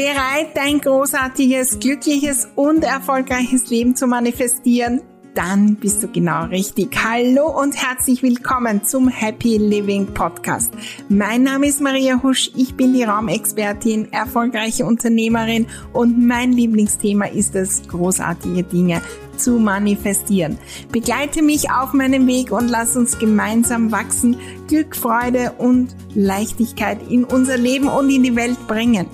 Bereit, 0.00 0.56
dein 0.56 0.80
großartiges, 0.80 1.78
glückliches 1.78 2.48
und 2.54 2.84
erfolgreiches 2.84 3.68
Leben 3.68 3.94
zu 3.94 4.06
manifestieren? 4.06 5.02
Dann 5.34 5.74
bist 5.76 6.02
du 6.02 6.08
genau 6.08 6.44
richtig. 6.46 6.96
Hallo 7.04 7.60
und 7.60 7.76
herzlich 7.76 8.22
willkommen 8.22 8.82
zum 8.82 9.08
Happy 9.08 9.58
Living 9.58 10.06
Podcast. 10.06 10.72
Mein 11.10 11.42
Name 11.42 11.66
ist 11.66 11.82
Maria 11.82 12.22
Husch, 12.22 12.50
ich 12.56 12.74
bin 12.76 12.94
die 12.94 13.02
Raumexpertin, 13.02 14.10
erfolgreiche 14.10 14.86
Unternehmerin 14.86 15.66
und 15.92 16.26
mein 16.26 16.54
Lieblingsthema 16.54 17.26
ist 17.26 17.54
es, 17.54 17.86
großartige 17.86 18.62
Dinge 18.62 19.02
zu 19.36 19.58
manifestieren. 19.58 20.56
Begleite 20.90 21.42
mich 21.42 21.70
auf 21.70 21.92
meinem 21.92 22.26
Weg 22.26 22.52
und 22.52 22.68
lass 22.68 22.96
uns 22.96 23.18
gemeinsam 23.18 23.92
wachsen, 23.92 24.38
Glück, 24.66 24.96
Freude 24.96 25.52
und 25.58 25.94
Leichtigkeit 26.14 27.00
in 27.10 27.24
unser 27.24 27.58
Leben 27.58 27.88
und 27.88 28.08
in 28.08 28.22
die 28.22 28.34
Welt 28.34 28.66
bringen. 28.66 29.06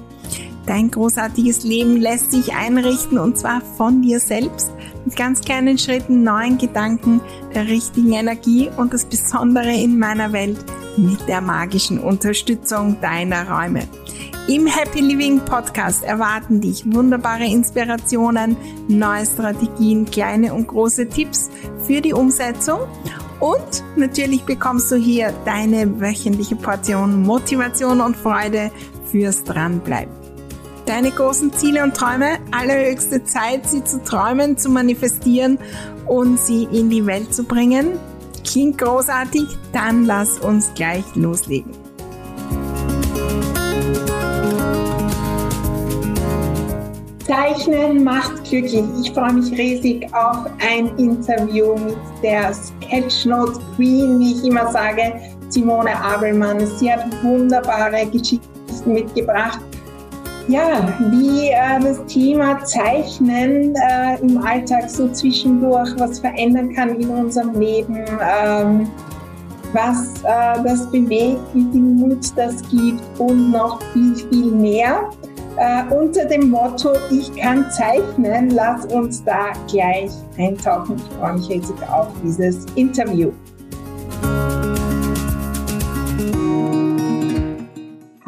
Dein 0.67 0.91
großartiges 0.91 1.63
Leben 1.63 1.97
lässt 1.97 2.33
sich 2.33 2.53
einrichten 2.53 3.19
und 3.19 3.39
zwar 3.39 3.61
von 3.61 4.03
dir 4.03 4.19
selbst. 4.19 4.73
Mit 5.05 5.15
ganz 5.15 5.41
kleinen 5.41 5.79
Schritten, 5.79 6.25
neuen 6.25 6.59
Gedanken, 6.59 7.21
der 7.55 7.69
richtigen 7.69 8.13
Energie 8.13 8.69
und 8.77 8.93
das 8.93 9.05
Besondere 9.05 9.73
in 9.73 9.97
meiner 9.97 10.33
Welt 10.33 10.59
mit 10.97 11.29
der 11.29 11.41
magischen 11.41 12.01
Unterstützung 12.01 13.01
deiner 13.01 13.49
Räume. 13.49 13.87
Im 14.49 14.67
Happy 14.67 15.01
Living 15.01 15.41
Podcast 15.41 16.03
erwarten 16.03 16.61
dich 16.61 16.85
wunderbare 16.93 17.45
Inspirationen, 17.45 18.57
neue 18.89 19.27
Strategien, 19.27 20.05
kleine 20.05 20.53
und 20.53 20.67
große 20.67 21.09
Tipps 21.09 21.49
für 21.87 22.01
die 22.01 22.13
Umsetzung. 22.13 22.81
Und 23.39 23.85
natürlich 23.97 24.43
bekommst 24.43 24.91
du 24.91 24.97
hier 24.97 25.33
deine 25.45 26.01
wöchentliche 26.01 26.57
Portion 26.57 27.23
Motivation 27.23 28.01
und 28.01 28.17
Freude 28.17 28.71
fürs 29.11 29.45
Dranbleiben 29.45 30.26
deine 30.87 31.11
großen 31.11 31.53
Ziele 31.53 31.83
und 31.83 31.95
Träume. 31.95 32.39
Allerhöchste 32.53 33.25
Zeit, 33.25 33.69
sie 33.69 33.85
zu 33.85 34.03
träumen, 34.03 34.57
zu 34.57 34.71
manifestieren 34.71 35.59
und 36.07 36.39
sie 36.39 36.65
in 36.73 36.89
die 36.89 37.05
Welt 37.05 37.35
zu 37.35 37.45
bringen. 37.45 37.99
Klingt 38.45 38.79
großartig? 38.79 39.45
Dann 39.73 40.05
lass 40.05 40.39
uns 40.39 40.73
gleich 40.75 41.05
loslegen. 41.15 41.73
Zeichnen 47.27 48.05
macht 48.05 48.45
glücklich. 48.45 48.85
Ich 49.03 49.11
freue 49.11 49.33
mich 49.33 49.51
riesig 49.53 50.07
auf 50.15 50.47
ein 50.61 50.97
Interview 50.97 51.75
mit 51.75 51.97
der 52.23 52.55
Sketchnote 52.55 53.61
Queen, 53.75 54.21
wie 54.21 54.35
ich 54.35 54.45
immer 54.45 54.71
sage, 54.71 55.13
Simone 55.49 56.01
Abelmann. 56.01 56.65
Sie 56.79 56.93
hat 56.93 57.05
wunderbare 57.25 58.07
Geschichten 58.07 58.41
mitgebracht 58.87 59.59
ja, 60.49 60.89
wie 61.11 61.49
äh, 61.49 61.81
das 61.81 62.05
Thema 62.07 62.63
Zeichnen 62.65 63.75
äh, 63.75 64.21
im 64.21 64.39
Alltag 64.39 64.89
so 64.89 65.09
zwischendurch 65.09 65.91
was 65.99 66.21
verändern 66.21 66.73
kann 66.75 67.01
in 67.01 67.09
unserem 67.09 67.59
Leben, 67.59 68.05
ähm, 68.21 68.89
was 69.73 70.23
äh, 70.23 70.63
das 70.63 70.91
bewegt, 70.91 71.41
wie 71.53 71.67
viel 71.73 71.81
Mut 71.81 72.33
das 72.37 72.63
gibt 72.71 73.03
und 73.19 73.51
noch 73.51 73.83
viel, 73.93 74.15
viel 74.15 74.53
mehr. 74.53 75.11
Äh, 75.59 75.85
unter 75.93 76.27
dem 76.27 76.51
Motto 76.51 76.93
Ich 77.11 77.35
kann 77.35 77.65
zeichnen, 77.71 78.51
lass 78.51 78.85
uns 78.87 79.25
da 79.25 79.53
gleich 79.71 80.11
eintauchen. 80.37 80.97
Ich 80.97 81.17
freue 81.17 81.33
mich 81.33 81.49
riesig 81.49 81.77
auf 81.91 82.09
dieses 82.23 82.67
Interview. 82.75 83.33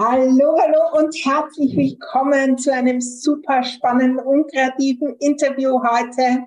Hallo, 0.01 0.57
hallo 0.57 0.97
und 0.97 1.13
herzlich 1.25 1.77
willkommen 1.77 2.57
zu 2.57 2.73
einem 2.73 3.01
super 3.01 3.65
spannenden 3.65 4.25
und 4.25 4.49
kreativen 4.49 5.17
Interview 5.19 5.83
heute 5.83 6.45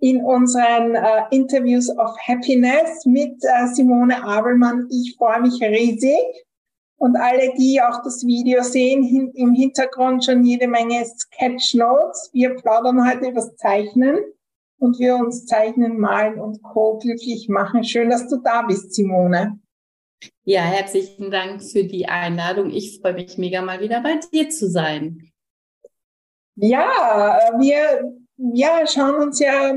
in 0.00 0.24
unseren 0.24 0.96
äh, 0.96 1.22
Interviews 1.30 1.88
of 1.96 2.10
Happiness 2.26 3.06
mit 3.06 3.36
äh, 3.44 3.68
Simone 3.68 4.20
Abelmann. 4.24 4.88
Ich 4.90 5.14
freue 5.16 5.40
mich 5.40 5.62
riesig 5.62 6.18
und 6.96 7.14
alle, 7.14 7.54
die 7.56 7.80
auch 7.80 8.02
das 8.02 8.26
Video 8.26 8.64
sehen, 8.64 9.04
hin, 9.04 9.30
im 9.36 9.54
Hintergrund 9.54 10.24
schon 10.24 10.42
jede 10.42 10.66
Menge 10.66 11.06
Sketchnotes. 11.06 12.30
Wir 12.32 12.56
plaudern 12.56 13.08
heute 13.08 13.28
über 13.28 13.34
das 13.34 13.54
Zeichnen 13.54 14.18
und 14.80 14.98
wir 14.98 15.14
uns 15.14 15.46
Zeichnen, 15.46 15.96
Malen 15.96 16.40
und 16.40 16.60
Co. 16.64 16.98
glücklich 16.98 17.48
machen. 17.48 17.84
Schön, 17.84 18.10
dass 18.10 18.26
du 18.26 18.38
da 18.38 18.62
bist, 18.62 18.94
Simone. 18.94 19.60
Ja, 20.44 20.62
herzlichen 20.62 21.30
Dank 21.30 21.62
für 21.62 21.84
die 21.84 22.06
Einladung. 22.06 22.70
Ich 22.70 23.00
freue 23.00 23.14
mich 23.14 23.38
mega 23.38 23.62
mal 23.62 23.80
wieder 23.80 24.02
bei 24.02 24.18
dir 24.32 24.50
zu 24.50 24.68
sein. 24.68 25.30
Ja, 26.56 27.38
wir 27.58 28.12
ja, 28.36 28.86
schauen 28.86 29.16
uns 29.16 29.38
ja, 29.38 29.74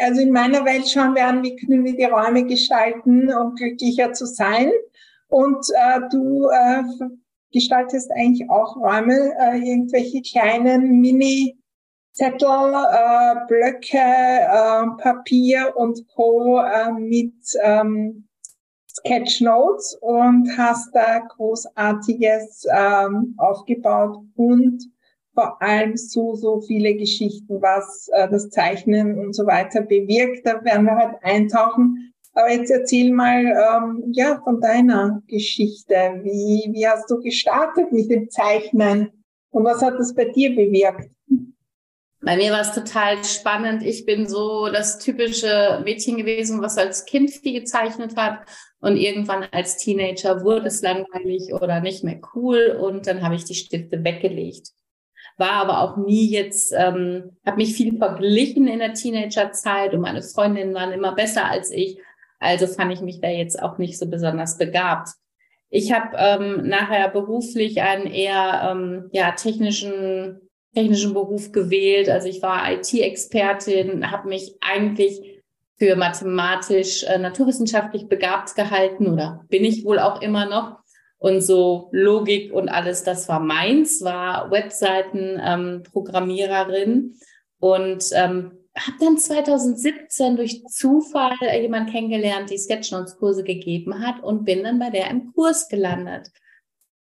also 0.00 0.20
in 0.20 0.32
meiner 0.32 0.64
Welt 0.64 0.88
schauen 0.88 1.14
wir 1.14 1.26
an, 1.26 1.42
wie 1.42 1.56
können 1.56 1.84
wir 1.84 1.96
die 1.96 2.04
Räume 2.04 2.44
gestalten, 2.44 3.32
um 3.32 3.54
glücklicher 3.54 4.12
zu 4.12 4.26
sein. 4.26 4.70
Und 5.28 5.64
äh, 5.74 6.00
du 6.10 6.48
äh, 6.48 6.82
gestaltest 7.52 8.10
eigentlich 8.12 8.50
auch 8.50 8.76
Räume, 8.76 9.32
äh, 9.38 9.58
irgendwelche 9.58 10.20
kleinen 10.22 11.00
Mini-Zettel, 11.00 12.48
äh, 12.48 13.46
Blöcke, 13.46 13.98
äh, 13.98 15.02
Papier 15.02 15.72
und 15.76 16.06
Co. 16.08 16.60
Äh, 16.60 16.92
mit 16.92 17.34
ähm, 17.62 18.28
Sketchnotes 19.04 19.98
und 20.00 20.48
hast 20.56 20.94
da 20.94 21.20
großartiges 21.20 22.66
ähm, 22.72 23.34
aufgebaut 23.36 24.18
und 24.36 24.82
vor 25.34 25.60
allem 25.62 25.96
so, 25.96 26.34
so 26.34 26.60
viele 26.60 26.94
Geschichten, 26.94 27.60
was 27.62 28.08
äh, 28.12 28.28
das 28.28 28.50
Zeichnen 28.50 29.18
und 29.18 29.34
so 29.34 29.46
weiter 29.46 29.82
bewirkt. 29.82 30.46
Da 30.46 30.62
werden 30.64 30.86
wir 30.86 30.96
halt 30.96 31.14
eintauchen. 31.22 32.12
Aber 32.34 32.50
jetzt 32.50 32.70
erzähl 32.70 33.12
mal 33.12 33.44
ähm, 33.44 34.04
ja 34.12 34.40
von 34.44 34.60
deiner 34.60 35.22
Geschichte. 35.26 35.94
Wie, 36.22 36.70
wie 36.72 36.86
hast 36.86 37.10
du 37.10 37.20
gestartet 37.20 37.92
mit 37.92 38.10
dem 38.10 38.30
Zeichnen 38.30 39.10
und 39.50 39.64
was 39.64 39.82
hat 39.82 39.98
das 39.98 40.14
bei 40.14 40.26
dir 40.26 40.54
bewirkt? 40.54 41.10
Bei 42.24 42.36
mir 42.36 42.52
war 42.52 42.60
es 42.60 42.72
total 42.72 43.24
spannend. 43.24 43.82
Ich 43.82 44.06
bin 44.06 44.28
so 44.28 44.68
das 44.68 45.00
typische 45.00 45.80
Mädchen 45.84 46.16
gewesen, 46.16 46.62
was 46.62 46.78
als 46.78 47.04
Kind 47.04 47.30
viel 47.30 47.60
gezeichnet 47.60 48.16
hat. 48.16 48.46
Und 48.80 48.96
irgendwann 48.96 49.44
als 49.50 49.76
Teenager 49.76 50.42
wurde 50.42 50.66
es 50.66 50.82
langweilig 50.82 51.52
oder 51.52 51.80
nicht 51.80 52.04
mehr 52.04 52.20
cool. 52.34 52.78
Und 52.80 53.08
dann 53.08 53.22
habe 53.22 53.34
ich 53.34 53.44
die 53.44 53.54
Stifte 53.54 54.04
weggelegt. 54.04 54.68
War 55.36 55.52
aber 55.52 55.80
auch 55.80 55.96
nie 55.96 56.30
jetzt, 56.30 56.72
ähm, 56.72 57.36
habe 57.44 57.56
mich 57.56 57.74
viel 57.74 57.96
verglichen 57.98 58.68
in 58.68 58.78
der 58.78 58.94
Teenagerzeit 58.94 59.92
und 59.92 60.00
meine 60.00 60.22
Freundinnen 60.22 60.74
waren 60.74 60.92
immer 60.92 61.14
besser 61.14 61.46
als 61.46 61.70
ich. 61.70 61.98
Also 62.38 62.66
fand 62.68 62.92
ich 62.92 63.00
mich 63.00 63.20
da 63.20 63.28
jetzt 63.28 63.60
auch 63.60 63.78
nicht 63.78 63.98
so 63.98 64.08
besonders 64.08 64.58
begabt. 64.58 65.08
Ich 65.70 65.92
habe 65.92 66.16
ähm, 66.18 66.68
nachher 66.68 67.08
beruflich 67.08 67.80
einen 67.80 68.06
eher 68.06 68.68
ähm, 68.70 69.08
ja, 69.12 69.32
technischen 69.32 70.40
technischen 70.74 71.14
Beruf 71.14 71.52
gewählt. 71.52 72.08
Also 72.08 72.26
ich 72.28 72.42
war 72.42 72.72
IT-Expertin, 72.72 74.10
habe 74.10 74.28
mich 74.28 74.56
eigentlich 74.60 75.42
für 75.78 75.94
mathematisch, 75.96 77.04
äh, 77.04 77.18
naturwissenschaftlich 77.18 78.08
begabt 78.08 78.54
gehalten 78.54 79.06
oder 79.08 79.44
bin 79.48 79.64
ich 79.64 79.84
wohl 79.84 79.98
auch 79.98 80.22
immer 80.22 80.46
noch. 80.46 80.78
Und 81.18 81.40
so 81.40 81.88
Logik 81.92 82.52
und 82.52 82.68
alles, 82.68 83.02
das 83.04 83.28
war 83.28 83.40
meins, 83.40 84.02
war 84.02 84.50
Webseiten-Programmiererin 84.50 86.88
ähm, 86.88 87.14
und 87.60 88.04
ähm, 88.12 88.58
habe 88.76 88.96
dann 88.98 89.18
2017 89.18 90.36
durch 90.36 90.64
Zufall 90.64 91.36
jemand 91.60 91.90
kennengelernt, 91.90 92.50
die 92.50 92.58
Sketchnotes-Kurse 92.58 93.44
gegeben 93.44 94.04
hat 94.04 94.22
und 94.22 94.44
bin 94.44 94.64
dann 94.64 94.78
bei 94.78 94.90
der 94.90 95.10
im 95.10 95.32
Kurs 95.32 95.68
gelandet. 95.68 96.28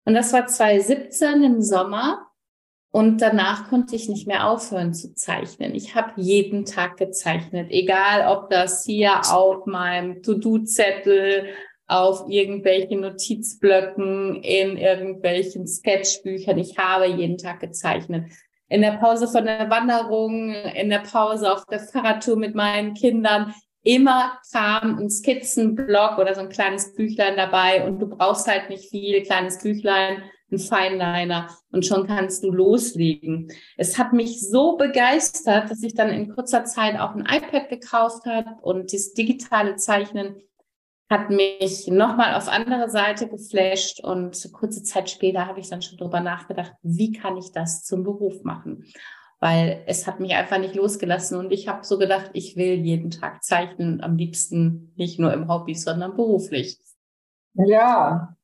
Und 0.05 0.15
das 0.15 0.33
war 0.33 0.47
2017 0.47 1.45
im 1.45 1.63
Sommer 1.63 2.28
und 2.91 3.21
danach 3.21 3.69
konnte 3.69 3.97
ich 3.97 4.09
nicht 4.09 4.27
mehr 4.27 4.49
aufhören 4.49 4.95
zu 4.95 5.15
zeichnen. 5.15 5.75
Ich 5.75 5.95
habe 5.95 6.13
jeden 6.17 6.65
Tag 6.65 6.97
gezeichnet, 6.97 7.71
egal 7.71 8.35
ob 8.35 8.49
das 8.51 8.85
hier 8.85 9.21
auf 9.31 9.67
meinem 9.67 10.23
To-Do-Zettel, 10.23 11.49
auf 11.87 12.29
irgendwelchen 12.29 13.01
Notizblöcken, 13.01 14.43
in 14.43 14.77
irgendwelchen 14.77 15.67
Sketchbüchern. 15.67 16.59
Ich 16.59 16.77
habe 16.79 17.07
jeden 17.07 17.39
Tag 17.39 17.61
gezeichnet. 17.61 18.31
In 18.69 18.83
der 18.83 18.99
Pause 18.99 19.27
von 19.27 19.47
der 19.47 19.71
Wanderung, 19.71 20.53
in 20.53 20.91
der 20.91 20.99
Pause 20.99 21.51
auf 21.51 21.65
der 21.65 21.81
Fahrradtour 21.81 22.37
mit 22.37 22.55
meinen 22.55 22.93
Kindern. 22.93 23.55
Immer 23.83 24.39
kam 24.53 24.99
ein 24.99 25.09
Skizzenblock 25.09 26.19
oder 26.19 26.35
so 26.35 26.43
ein 26.43 26.51
kleines 26.51 26.95
Büchlein 26.95 27.37
dabei 27.37 27.87
und 27.87 27.99
du 28.01 28.07
brauchst 28.07 28.47
halt 28.47 28.69
nicht 28.69 28.91
viel, 28.91 29.23
kleines 29.23 29.63
Büchlein 29.63 30.23
ein 30.51 30.59
Feinliner 30.59 31.49
und 31.73 31.85
schon 31.85 32.07
kannst 32.07 32.43
du 32.43 32.51
loslegen. 32.51 33.53
Es 33.77 33.99
hat 33.99 34.13
mich 34.13 34.41
so 34.41 34.77
begeistert, 34.77 35.71
dass 35.71 35.83
ich 35.83 35.95
dann 35.95 36.11
in 36.11 36.35
kurzer 36.35 36.65
Zeit 36.65 36.99
auch 36.99 37.15
ein 37.15 37.27
iPad 37.27 37.69
gekauft 37.69 38.25
habe 38.27 38.57
und 38.63 38.93
das 38.93 39.13
digitale 39.13 39.77
Zeichnen 39.77 40.37
hat 41.11 41.31
mich 41.31 41.87
nochmal 41.89 42.35
auf 42.35 42.49
andere 42.49 42.91
Seite 42.91 43.29
geflasht 43.29 44.05
und 44.05 44.51
kurze 44.53 44.83
Zeit 44.83 45.09
später 45.09 45.47
habe 45.47 45.61
ich 45.61 45.69
dann 45.69 45.81
schon 45.81 45.99
drüber 45.99 46.21
nachgedacht, 46.21 46.73
wie 46.83 47.13
kann 47.13 47.37
ich 47.39 47.51
das 47.53 47.85
zum 47.85 48.03
Beruf 48.03 48.43
machen? 48.45 48.85
Weil 49.41 49.85
es 49.87 50.07
hat 50.07 50.21
mich 50.21 50.35
einfach 50.35 50.59
nicht 50.59 50.75
losgelassen 50.75 51.39
und 51.39 51.53
ich 51.53 51.69
habe 51.69 51.85
so 51.85 51.97
gedacht, 51.97 52.31
ich 52.35 52.57
will 52.57 52.75
jeden 52.75 53.11
Tag 53.11 53.43
zeichnen, 53.43 54.03
am 54.03 54.17
liebsten 54.17 54.93
nicht 54.97 55.19
nur 55.19 55.33
im 55.33 55.49
Hobby, 55.49 55.75
sondern 55.75 56.17
beruflich. 56.17 56.79
Ja, 57.55 58.37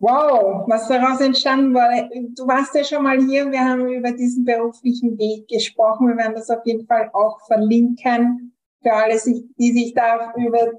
wow, 0.00 0.64
was 0.66 0.88
daraus 0.88 1.20
entstanden 1.20 1.74
war. 1.74 1.90
Du 2.34 2.46
warst 2.46 2.74
ja 2.74 2.82
schon 2.82 3.04
mal 3.04 3.18
hier, 3.18 3.50
wir 3.50 3.60
haben 3.60 3.86
über 3.86 4.12
diesen 4.12 4.44
beruflichen 4.44 5.18
Weg 5.18 5.46
gesprochen. 5.46 6.08
Wir 6.08 6.16
werden 6.16 6.34
das 6.34 6.50
auf 6.50 6.64
jeden 6.64 6.86
Fall 6.86 7.10
auch 7.12 7.40
verlinken 7.46 8.54
für 8.82 8.92
alle, 8.92 9.20
die 9.58 9.72
sich 9.72 9.94
da 9.94 10.32
über 10.36 10.72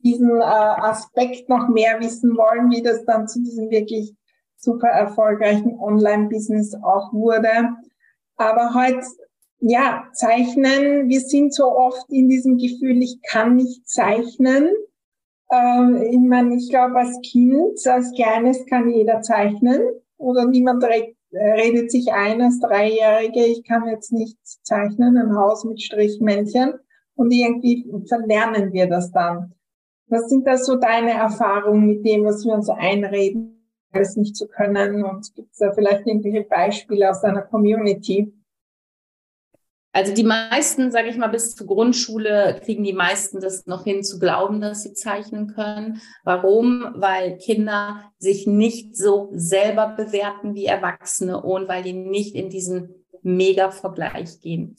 diesen 0.00 0.38
äh, 0.38 0.42
Aspekt 0.42 1.48
noch 1.48 1.68
mehr 1.68 1.98
wissen 2.00 2.36
wollen, 2.36 2.70
wie 2.70 2.82
das 2.82 3.04
dann 3.04 3.26
zu 3.26 3.40
diesem 3.42 3.70
wirklich 3.70 4.14
super 4.56 4.88
erfolgreichen 4.88 5.78
Online-Business 5.78 6.74
auch 6.74 7.12
wurde. 7.12 7.70
Aber 8.36 8.74
heute, 8.74 9.06
ja, 9.60 10.04
zeichnen, 10.12 11.08
wir 11.08 11.20
sind 11.20 11.54
so 11.54 11.72
oft 11.72 12.08
in 12.10 12.28
diesem 12.28 12.58
Gefühl, 12.58 13.02
ich 13.02 13.20
kann 13.22 13.56
nicht 13.56 13.88
zeichnen. 13.88 14.68
Ähm, 15.50 16.02
ich 16.10 16.18
meine, 16.18 16.56
ich 16.56 16.68
glaube, 16.68 16.96
als 16.96 17.18
Kind, 17.22 17.78
als 17.86 18.12
Kleines 18.12 18.66
kann 18.66 18.90
jeder 18.90 19.22
zeichnen 19.22 19.80
oder 20.16 20.46
niemand 20.46 20.84
redet 21.32 21.90
sich 21.90 22.12
ein 22.12 22.40
als 22.40 22.60
Dreijährige, 22.60 23.44
ich 23.44 23.64
kann 23.64 23.86
jetzt 23.86 24.12
nicht 24.12 24.38
zeichnen, 24.62 25.16
ein 25.16 25.36
Haus 25.36 25.64
mit 25.64 25.82
Strichmännchen 25.82 26.74
und 27.14 27.30
irgendwie 27.30 27.90
verlernen 28.06 28.72
wir 28.72 28.88
das 28.88 29.10
dann. 29.12 29.54
Was 30.06 30.28
sind 30.30 30.46
da 30.46 30.56
so 30.56 30.76
deine 30.76 31.12
Erfahrungen 31.12 31.86
mit 31.86 32.06
dem, 32.06 32.24
was 32.24 32.44
wir 32.44 32.54
uns 32.54 32.70
einreden, 32.70 33.62
alles 33.92 34.16
nicht 34.16 34.36
zu 34.36 34.48
können? 34.48 35.04
Und 35.04 35.34
gibt 35.34 35.52
es 35.52 35.58
da 35.58 35.72
vielleicht 35.72 36.06
irgendwelche 36.06 36.44
Beispiele 36.44 37.10
aus 37.10 37.20
deiner 37.20 37.42
Community? 37.42 38.32
Also 39.92 40.12
die 40.12 40.24
meisten, 40.24 40.90
sage 40.90 41.08
ich 41.08 41.16
mal, 41.16 41.28
bis 41.28 41.54
zur 41.54 41.66
Grundschule 41.66 42.60
kriegen 42.64 42.84
die 42.84 42.92
meisten 42.92 43.40
das 43.40 43.66
noch 43.66 43.84
hin 43.84 44.04
zu 44.04 44.18
glauben, 44.18 44.60
dass 44.60 44.82
sie 44.82 44.92
zeichnen 44.92 45.54
können. 45.54 46.02
Warum? 46.24 46.94
Weil 46.94 47.38
Kinder 47.38 48.12
sich 48.18 48.46
nicht 48.46 48.96
so 48.96 49.30
selber 49.32 49.94
bewerten 49.96 50.54
wie 50.54 50.66
Erwachsene 50.66 51.40
und 51.40 51.68
weil 51.68 51.82
die 51.82 51.94
nicht 51.94 52.34
in 52.34 52.50
diesen 52.50 53.06
Mega-Vergleich 53.22 54.40
gehen. 54.40 54.76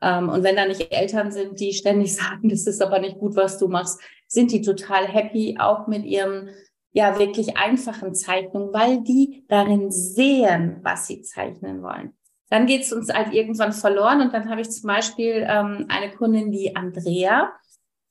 Ähm, 0.00 0.28
und 0.28 0.44
wenn 0.44 0.56
da 0.56 0.66
nicht 0.66 0.92
Eltern 0.92 1.32
sind, 1.32 1.58
die 1.58 1.72
ständig 1.72 2.14
sagen, 2.16 2.48
das 2.48 2.66
ist 2.66 2.80
aber 2.80 3.00
nicht 3.00 3.18
gut, 3.18 3.36
was 3.36 3.58
du 3.58 3.68
machst, 3.68 4.00
sind 4.26 4.52
die 4.52 4.62
total 4.62 5.06
happy, 5.06 5.56
auch 5.58 5.86
mit 5.88 6.04
ihren 6.04 6.50
ja 6.92 7.18
wirklich 7.18 7.56
einfachen 7.56 8.14
Zeichnungen, 8.14 8.72
weil 8.72 9.02
die 9.02 9.44
darin 9.48 9.90
sehen, 9.90 10.78
was 10.82 11.08
sie 11.08 11.22
zeichnen 11.22 11.82
wollen. 11.82 12.14
Dann 12.50 12.66
geht 12.66 12.82
es 12.82 12.92
uns 12.92 13.12
halt 13.12 13.32
irgendwann 13.32 13.72
verloren 13.72 14.20
und 14.20 14.34
dann 14.34 14.48
habe 14.50 14.60
ich 14.60 14.70
zum 14.70 14.86
Beispiel 14.86 15.46
ähm, 15.48 15.86
eine 15.88 16.12
Kundin, 16.14 16.52
die 16.52 16.76
Andrea, 16.76 17.52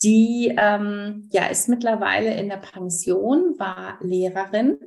die 0.01 0.53
ähm, 0.57 1.29
ja 1.31 1.45
ist 1.45 1.69
mittlerweile 1.69 2.33
in 2.35 2.49
der 2.49 2.57
Pension, 2.57 3.57
war 3.57 3.97
Lehrerin 4.01 4.79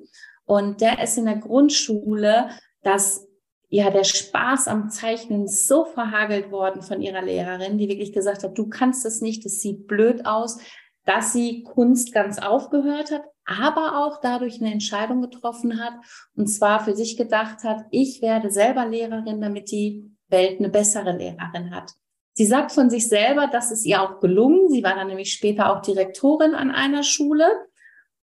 und 0.45 0.81
der 0.81 1.03
ist 1.03 1.17
in 1.17 1.27
der 1.27 1.37
Grundschule 1.37 2.51
das 2.83 3.27
ja, 3.69 3.91
der 3.91 4.05
Spaß 4.05 4.69
am 4.69 4.91
Zeichnen 4.91 5.49
so 5.49 5.85
verhagelt 5.85 6.51
worden 6.51 6.83
von 6.83 7.03
ihrer 7.03 7.23
Lehrerin, 7.23 7.79
die 7.79 7.89
wirklich 7.89 8.13
gesagt 8.13 8.45
hat, 8.45 8.57
du 8.57 8.69
kannst 8.69 9.05
das 9.05 9.21
nicht, 9.21 9.45
das 9.45 9.61
sieht 9.61 9.89
blöd 9.89 10.25
aus, 10.25 10.59
dass 11.05 11.33
sie 11.33 11.63
Kunst 11.63 12.13
ganz 12.13 12.39
aufgehört 12.39 13.11
hat, 13.11 13.25
aber 13.47 14.05
auch 14.05 14.21
dadurch 14.21 14.61
eine 14.61 14.73
Entscheidung 14.73 15.23
getroffen 15.23 15.81
hat 15.81 15.95
und 16.35 16.49
zwar 16.49 16.85
für 16.85 16.95
sich 16.95 17.17
gedacht 17.17 17.65
hat, 17.65 17.85
ich 17.91 18.21
werde 18.21 18.51
selber 18.51 18.87
Lehrerin, 18.87 19.41
damit 19.41 19.71
die 19.71 20.11
Welt 20.29 20.59
eine 20.59 20.69
bessere 20.69 21.17
Lehrerin 21.17 21.75
hat. 21.75 21.93
Sie 22.35 22.45
sagt 22.45 22.73
von 22.73 22.91
sich 22.91 23.09
selber, 23.09 23.47
dass 23.47 23.71
es 23.71 23.87
ihr 23.87 24.03
auch 24.03 24.21
gelungen. 24.21 24.69
Sie 24.69 24.83
war 24.83 24.95
dann 24.95 25.07
nämlich 25.07 25.33
später 25.33 25.73
auch 25.73 25.81
Direktorin 25.81 26.55
an 26.55 26.71
einer 26.71 27.03
Schule 27.03 27.47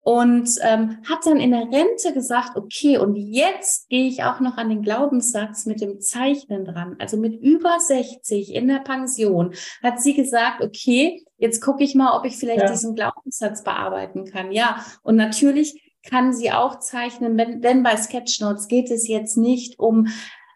und 0.02 0.48
ähm, 0.62 0.98
hat 1.08 1.26
dann 1.26 1.38
in 1.38 1.50
der 1.50 1.70
Rente 1.70 2.14
gesagt, 2.14 2.56
okay, 2.56 2.98
und 2.98 3.16
jetzt 3.16 3.88
gehe 3.90 4.08
ich 4.08 4.24
auch 4.24 4.40
noch 4.40 4.56
an 4.56 4.70
den 4.70 4.82
Glaubenssatz 4.82 5.66
mit 5.66 5.80
dem 5.80 6.00
Zeichnen 6.00 6.64
dran. 6.64 6.96
Also 6.98 7.16
mit 7.18 7.40
über 7.40 7.78
60 7.78 8.54
in 8.54 8.68
der 8.68 8.78
Pension 8.78 9.52
hat 9.82 10.00
sie 10.00 10.14
gesagt, 10.14 10.62
okay, 10.62 11.22
jetzt 11.36 11.60
gucke 11.60 11.84
ich 11.84 11.94
mal, 11.94 12.16
ob 12.16 12.24
ich 12.24 12.36
vielleicht 12.36 12.62
ja. 12.62 12.70
diesen 12.70 12.94
Glaubenssatz 12.94 13.62
bearbeiten 13.62 14.24
kann. 14.24 14.52
Ja, 14.52 14.84
und 15.02 15.16
natürlich 15.16 15.80
kann 16.08 16.32
sie 16.32 16.50
auch 16.50 16.78
zeichnen, 16.78 17.36
wenn, 17.36 17.60
denn 17.60 17.82
bei 17.82 17.96
Sketchnotes 17.96 18.68
geht 18.68 18.90
es 18.90 19.06
jetzt 19.06 19.36
nicht 19.36 19.78
um 19.78 20.08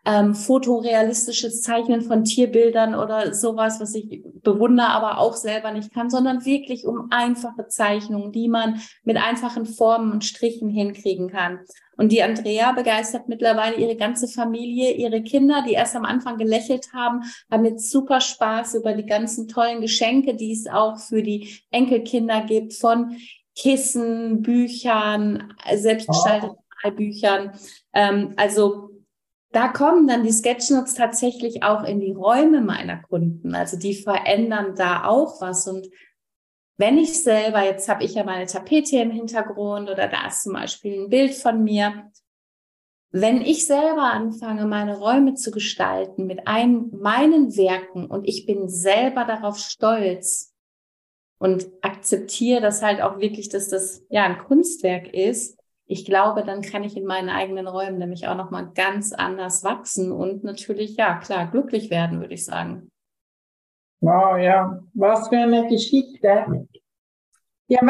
ähm, 0.05 0.35
fotorealistisches 0.35 1.63
Zeichnen 1.63 2.03
von 2.03 2.25
Tierbildern 2.25 2.95
oder 2.95 3.35
sowas, 3.35 3.81
was 3.81 3.95
ich 3.95 4.23
bewundere, 4.43 4.89
aber 4.89 5.19
auch 5.19 5.35
selber 5.35 5.71
nicht 5.71 5.95
kann, 5.95 6.11
sondern 6.11 6.45
wirklich 6.45 6.87
um 6.87 7.09
einfache 7.11 7.69
Zeichnungen, 7.69 8.31
die 8.31 8.49
man 8.49 8.81
mit 9.03 9.17
einfachen 9.17 9.65
Formen 9.65 10.13
und 10.13 10.25
Strichen 10.25 10.69
hinkriegen 10.69 11.31
kann. 11.31 11.61
Und 11.97 12.13
die 12.13 12.23
Andrea 12.23 12.73
begeistert 12.73 13.29
mittlerweile 13.29 13.77
ihre 13.77 13.97
ganze 13.97 14.29
Familie, 14.29 14.93
ihre 14.93 15.23
Kinder, 15.23 15.65
die 15.67 15.75
erst 15.75 15.97
am 15.97 16.05
Anfang 16.05 16.37
gelächelt 16.37 16.89
haben, 16.93 17.23
haben 17.51 17.65
jetzt 17.65 17.91
super 17.91 18.21
Spaß 18.21 18.75
über 18.75 18.95
die 18.95 19.07
ganzen 19.07 19.49
tollen 19.49 19.81
Geschenke, 19.81 20.35
die 20.35 20.53
es 20.53 20.67
auch 20.67 20.99
für 20.99 21.23
die 21.23 21.61
Enkelkinder 21.71 22.43
gibt, 22.43 22.75
von 22.75 23.17
Kissen, 23.57 24.43
Büchern, 24.43 25.55
selbstgestalteten 25.73 26.57
oh. 26.85 26.91
Büchern. 26.91 27.53
Ähm, 27.93 28.35
also 28.37 28.91
da 29.55 29.69
kommen 29.69 30.09
dann 30.09 30.25
die 30.25 30.33
Sketchnotes 30.33 30.95
tatsächlich 30.95 31.63
auch 31.63 31.85
in 31.85 32.01
die 32.01 32.13
Räume 32.13 32.61
meiner 32.61 33.01
Kunden. 33.03 33.55
Also 33.55 33.79
die 33.79 33.95
verändern 33.95 34.75
da 34.77 35.05
auch 35.05 35.41
was. 35.41 35.69
Und 35.69 35.89
wenn 36.77 36.99
ich 36.99 37.23
selber, 37.23 37.63
jetzt 37.63 37.89
habe 37.89 38.03
ich 38.03 38.15
ja 38.15 38.25
meine 38.25 38.47
Tapete 38.47 38.99
im 38.99 39.13
Hintergrund 39.13 39.89
oder 39.89 40.09
da 40.09 40.27
ist 40.27 40.43
zum 40.43 40.55
Beispiel 40.55 41.05
ein 41.05 41.09
Bild 41.09 41.35
von 41.35 41.63
mir. 41.63 42.11
Wenn 43.13 43.43
ich 43.43 43.67
selber 43.67 44.13
anfange, 44.13 44.67
meine 44.67 44.99
Räume 44.99 45.35
zu 45.35 45.53
gestalten 45.53 46.27
mit 46.27 46.49
einem, 46.49 46.91
meinen 46.93 47.57
Werken 47.57 48.07
und 48.07 48.27
ich 48.27 48.47
bin 48.47 48.69
selber 48.69 49.25
darauf 49.25 49.57
stolz 49.57 50.53
und 51.39 51.69
akzeptiere 51.81 52.61
das 52.61 52.83
halt 52.83 53.01
auch 53.01 53.21
wirklich, 53.21 53.51
dass 53.51 53.69
das 53.69 54.05
ja 54.09 54.25
ein 54.25 54.39
Kunstwerk 54.39 55.15
ist, 55.15 55.57
ich 55.87 56.05
glaube, 56.05 56.45
dann 56.45 56.63
kann 56.63 56.83
ich 56.83 56.97
in 56.97 57.05
meinen 57.05 57.29
eigenen 57.29 57.67
Räumen 57.67 57.99
nämlich 57.99 58.27
auch 58.27 58.37
nochmal 58.37 58.71
ganz 58.75 59.13
anders 59.13 59.65
wachsen 59.65 60.13
und 60.13 60.45
natürlich, 60.45 60.97
ja, 60.97 61.19
klar, 61.19 61.47
glücklich 61.51 61.91
werden, 61.91 62.21
würde 62.21 62.35
ich 62.35 62.45
sagen. 62.45 62.91
Wow, 64.01 64.39
ja, 64.39 64.81
was 64.95 65.29
für 65.29 65.39
eine 65.39 65.69
Geschichte. 65.69 66.67
Ja, 67.67 67.81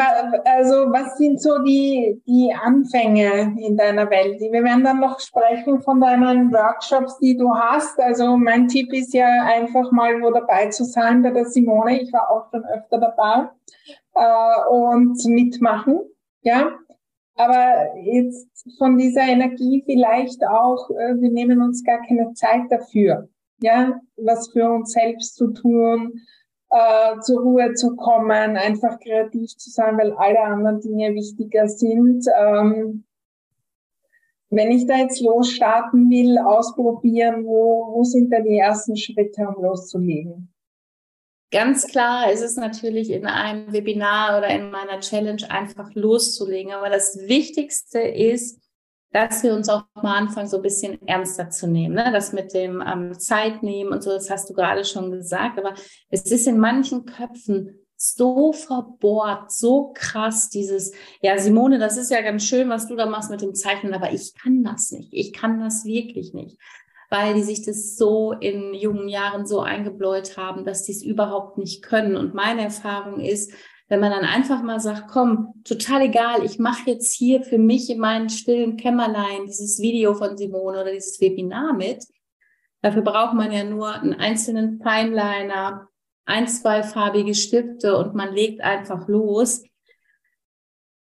also 0.45 0.89
was 0.91 1.17
sind 1.17 1.41
so 1.41 1.61
die, 1.61 2.21
die 2.25 2.53
Anfänge 2.53 3.55
in 3.59 3.75
deiner 3.75 4.09
Welt? 4.09 4.39
Wir 4.39 4.63
werden 4.63 4.85
dann 4.85 5.01
noch 5.01 5.19
sprechen 5.19 5.81
von 5.81 5.99
deinen 5.99 6.53
Workshops, 6.53 7.19
die 7.19 7.35
du 7.35 7.53
hast. 7.53 7.99
Also 7.99 8.37
mein 8.37 8.69
Tipp 8.69 8.93
ist 8.93 9.13
ja 9.13 9.27
einfach 9.43 9.91
mal 9.91 10.21
wo 10.21 10.31
dabei 10.31 10.69
zu 10.69 10.85
sein 10.85 11.21
bei 11.21 11.31
der 11.31 11.45
Simone. 11.45 12.01
Ich 12.01 12.13
war 12.13 12.31
auch 12.31 12.49
schon 12.51 12.63
öfter 12.65 12.99
dabei 12.99 13.49
äh, 14.13 14.69
und 14.69 15.23
mitmachen. 15.25 15.99
Ja, 16.41 16.71
aber 17.35 17.97
jetzt 18.01 18.65
von 18.77 18.97
dieser 18.97 19.23
Energie 19.23 19.83
vielleicht 19.85 20.45
auch, 20.47 20.89
äh, 20.91 21.19
wir 21.19 21.31
nehmen 21.31 21.61
uns 21.61 21.83
gar 21.83 22.01
keine 22.05 22.33
Zeit 22.33 22.63
dafür, 22.69 23.29
ja, 23.59 23.99
was 24.17 24.49
für 24.49 24.69
uns 24.69 24.93
selbst 24.93 25.35
zu 25.35 25.51
tun, 25.51 26.21
äh, 26.69 27.19
zur 27.19 27.41
Ruhe 27.41 27.73
zu 27.73 27.95
kommen, 27.95 28.57
einfach 28.57 28.99
kreativ 28.99 29.55
zu 29.57 29.69
sein, 29.69 29.97
weil 29.97 30.13
alle 30.13 30.41
anderen 30.41 30.79
Dinge 30.79 31.13
wichtiger 31.13 31.67
sind. 31.67 32.25
Ähm, 32.39 33.03
wenn 34.49 34.71
ich 34.71 34.87
da 34.87 34.97
jetzt 34.97 35.21
losstarten 35.21 36.09
will, 36.09 36.37
ausprobieren, 36.37 37.45
wo, 37.45 37.93
wo 37.93 38.03
sind 38.03 38.31
da 38.31 38.39
die 38.39 38.57
ersten 38.57 38.95
Schritte, 38.95 39.47
um 39.47 39.61
loszulegen? 39.61 40.54
Ganz 41.51 41.87
klar 41.87 42.31
ist 42.31 42.41
es 42.41 42.57
natürlich 42.57 43.11
in 43.11 43.27
einem 43.27 43.71
Webinar 43.71 44.37
oder 44.37 44.49
in 44.49 44.71
meiner 44.71 44.99
Challenge 44.99 45.49
einfach 45.49 45.89
loszulegen. 45.93 46.73
Aber 46.73 46.89
das 46.89 47.17
Wichtigste 47.27 47.99
ist, 47.99 48.59
dass 49.11 49.43
wir 49.43 49.53
uns 49.53 49.69
auch 49.69 49.83
mal 49.93 50.17
anfangen, 50.17 50.49
so 50.49 50.57
ein 50.57 50.63
bisschen 50.63 51.07
ernster 51.07 51.49
zu 51.49 51.67
nehmen. 51.67 51.95
Ne? 51.95 52.11
Das 52.11 52.33
mit 52.33 52.53
dem 52.53 52.83
ähm, 52.85 53.17
Zeit 53.17 53.63
nehmen 53.63 53.93
und 53.93 54.03
so, 54.03 54.09
das 54.09 54.29
hast 54.29 54.49
du 54.49 54.53
gerade 54.53 54.83
schon 54.83 55.11
gesagt. 55.11 55.57
Aber 55.57 55.73
es 56.09 56.23
ist 56.23 56.47
in 56.47 56.59
manchen 56.59 57.05
Köpfen 57.05 57.79
so 57.95 58.51
verbohrt, 58.51 59.53
so 59.53 59.93
krass, 59.93 60.49
dieses, 60.49 60.91
ja, 61.21 61.37
Simone, 61.37 61.79
das 61.79 61.95
ist 61.95 62.11
ja 62.11 62.21
ganz 62.21 62.43
schön, 62.43 62.67
was 62.67 62.87
du 62.87 62.95
da 62.97 63.05
machst 63.05 63.31
mit 63.31 63.41
dem 63.41 63.55
Zeichnen, 63.55 63.93
aber 63.93 64.11
ich 64.11 64.33
kann 64.33 64.63
das 64.63 64.91
nicht. 64.91 65.13
Ich 65.13 65.31
kann 65.31 65.61
das 65.61 65.85
wirklich 65.85 66.33
nicht 66.33 66.57
weil 67.09 67.33
die 67.33 67.43
sich 67.43 67.65
das 67.65 67.95
so 67.97 68.31
in 68.33 68.73
jungen 68.73 69.07
Jahren 69.07 69.45
so 69.45 69.61
eingebläut 69.61 70.37
haben, 70.37 70.65
dass 70.65 70.83
die 70.83 70.91
es 70.91 71.03
überhaupt 71.03 71.57
nicht 71.57 71.83
können. 71.83 72.15
Und 72.15 72.33
meine 72.33 72.63
Erfahrung 72.63 73.19
ist, 73.19 73.53
wenn 73.87 73.99
man 73.99 74.11
dann 74.11 74.25
einfach 74.25 74.63
mal 74.63 74.79
sagt, 74.79 75.09
komm, 75.09 75.61
total 75.63 76.01
egal, 76.01 76.43
ich 76.43 76.57
mache 76.57 76.89
jetzt 76.89 77.13
hier 77.13 77.43
für 77.43 77.59
mich 77.59 77.89
in 77.89 77.99
meinen 77.99 78.29
stillen 78.29 78.77
Kämmerlein 78.77 79.45
dieses 79.45 79.79
Video 79.79 80.15
von 80.15 80.37
Simone 80.37 80.81
oder 80.81 80.91
dieses 80.91 81.21
Webinar 81.21 81.73
mit. 81.73 82.03
Dafür 82.81 83.03
braucht 83.03 83.35
man 83.35 83.51
ja 83.51 83.63
nur 83.63 83.93
einen 83.93 84.13
einzelnen 84.13 84.81
Fineliner, 84.81 85.87
ein, 86.25 86.47
zwei 86.47 86.81
farbige 86.81 87.35
Stifte 87.35 87.97
und 87.97 88.15
man 88.15 88.33
legt 88.33 88.61
einfach 88.61 89.07
los. 89.07 89.63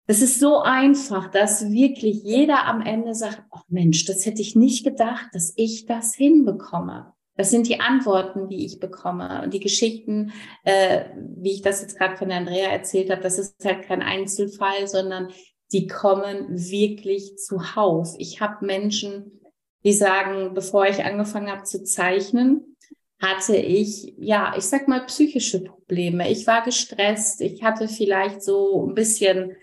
Das 0.06 0.22
ist 0.22 0.40
so 0.40 0.60
einfach, 0.60 1.32
dass 1.32 1.72
wirklich 1.72 2.24
jeder 2.24 2.66
am 2.66 2.82
Ende 2.82 3.16
sagt, 3.16 3.44
oh 3.52 3.62
Mensch, 3.70 4.06
das 4.06 4.26
hätte 4.26 4.42
ich 4.42 4.56
nicht 4.56 4.84
gedacht, 4.84 5.28
dass 5.34 5.54
ich 5.56 5.86
das 5.86 6.14
hinbekomme. 6.14 7.14
Das 7.36 7.50
sind 7.50 7.68
die 7.68 7.80
Antworten, 7.80 8.48
die 8.48 8.66
ich 8.66 8.80
bekomme. 8.80 9.42
Und 9.44 9.54
die 9.54 9.60
Geschichten, 9.60 10.34
äh, 10.64 11.06
wie 11.38 11.54
ich 11.54 11.62
das 11.62 11.82
jetzt 11.82 11.98
gerade 11.98 12.18
von 12.18 12.32
Andrea 12.32 12.70
erzählt 12.70 13.10
habe, 13.10 13.22
das 13.22 13.40
ist 13.40 13.64
halt 13.66 13.84
kein 13.84 14.02
Einzelfall, 14.02 14.88
sondern 14.88 15.30
die 15.72 15.88
kommen 15.88 16.48
wirklich 16.50 17.38
zuhauf. 17.38 18.14
Ich 18.20 18.42
habe 18.42 18.66
Menschen, 18.66 19.42
die 19.84 19.94
sagen, 19.94 20.54
bevor 20.54 20.86
ich 20.86 21.04
angefangen 21.04 21.50
habe 21.50 21.64
zu 21.64 21.84
zeichnen, 21.84 22.78
hatte 23.20 23.56
ich, 23.56 24.14
ja, 24.18 24.54
ich 24.58 24.66
sag 24.66 24.88
mal, 24.88 25.06
psychische 25.06 25.64
Probleme. 25.64 26.30
Ich 26.30 26.46
war 26.46 26.64
gestresst. 26.64 27.42
Ich 27.42 27.64
hatte 27.64 27.88
vielleicht 27.88 28.44
so 28.44 28.86
ein 28.86 28.94
bisschen 28.94 29.56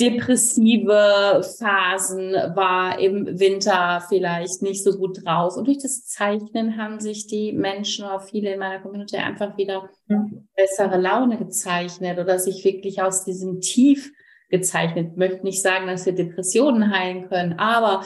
depressive 0.00 1.42
Phasen, 1.58 2.32
war 2.54 2.98
im 2.98 3.38
Winter 3.38 4.02
vielleicht 4.08 4.62
nicht 4.62 4.84
so 4.84 4.96
gut 4.96 5.24
drauf. 5.24 5.56
Und 5.56 5.66
durch 5.66 5.78
das 5.78 6.04
Zeichnen 6.06 6.76
haben 6.76 7.00
sich 7.00 7.26
die 7.26 7.52
Menschen 7.52 8.04
oder 8.04 8.20
viele 8.20 8.52
in 8.52 8.60
meiner 8.60 8.80
Community 8.80 9.16
einfach 9.16 9.56
wieder 9.56 9.90
bessere 10.56 11.00
Laune 11.00 11.36
gezeichnet 11.38 12.18
oder 12.18 12.38
sich 12.38 12.64
wirklich 12.64 13.02
aus 13.02 13.24
diesem 13.24 13.60
Tief 13.60 14.12
gezeichnet. 14.50 15.10
Ich 15.12 15.16
möchte 15.16 15.44
nicht 15.44 15.62
sagen, 15.62 15.86
dass 15.86 16.06
wir 16.06 16.14
Depressionen 16.14 16.90
heilen 16.96 17.28
können, 17.28 17.58
aber 17.58 18.04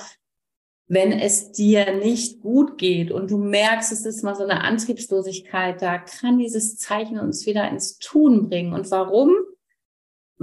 wenn 0.88 1.12
es 1.12 1.52
dir 1.52 1.94
nicht 1.96 2.40
gut 2.40 2.76
geht 2.76 3.12
und 3.12 3.30
du 3.30 3.38
merkst, 3.38 3.92
es 3.92 4.04
ist 4.04 4.22
mal 4.22 4.34
so 4.34 4.42
eine 4.42 4.62
Antriebslosigkeit, 4.62 5.80
da 5.80 5.98
kann 5.98 6.38
dieses 6.38 6.76
Zeichnen 6.76 7.20
uns 7.20 7.46
wieder 7.46 7.68
ins 7.70 7.98
Tun 7.98 8.48
bringen. 8.48 8.74
Und 8.74 8.90
warum? 8.90 9.30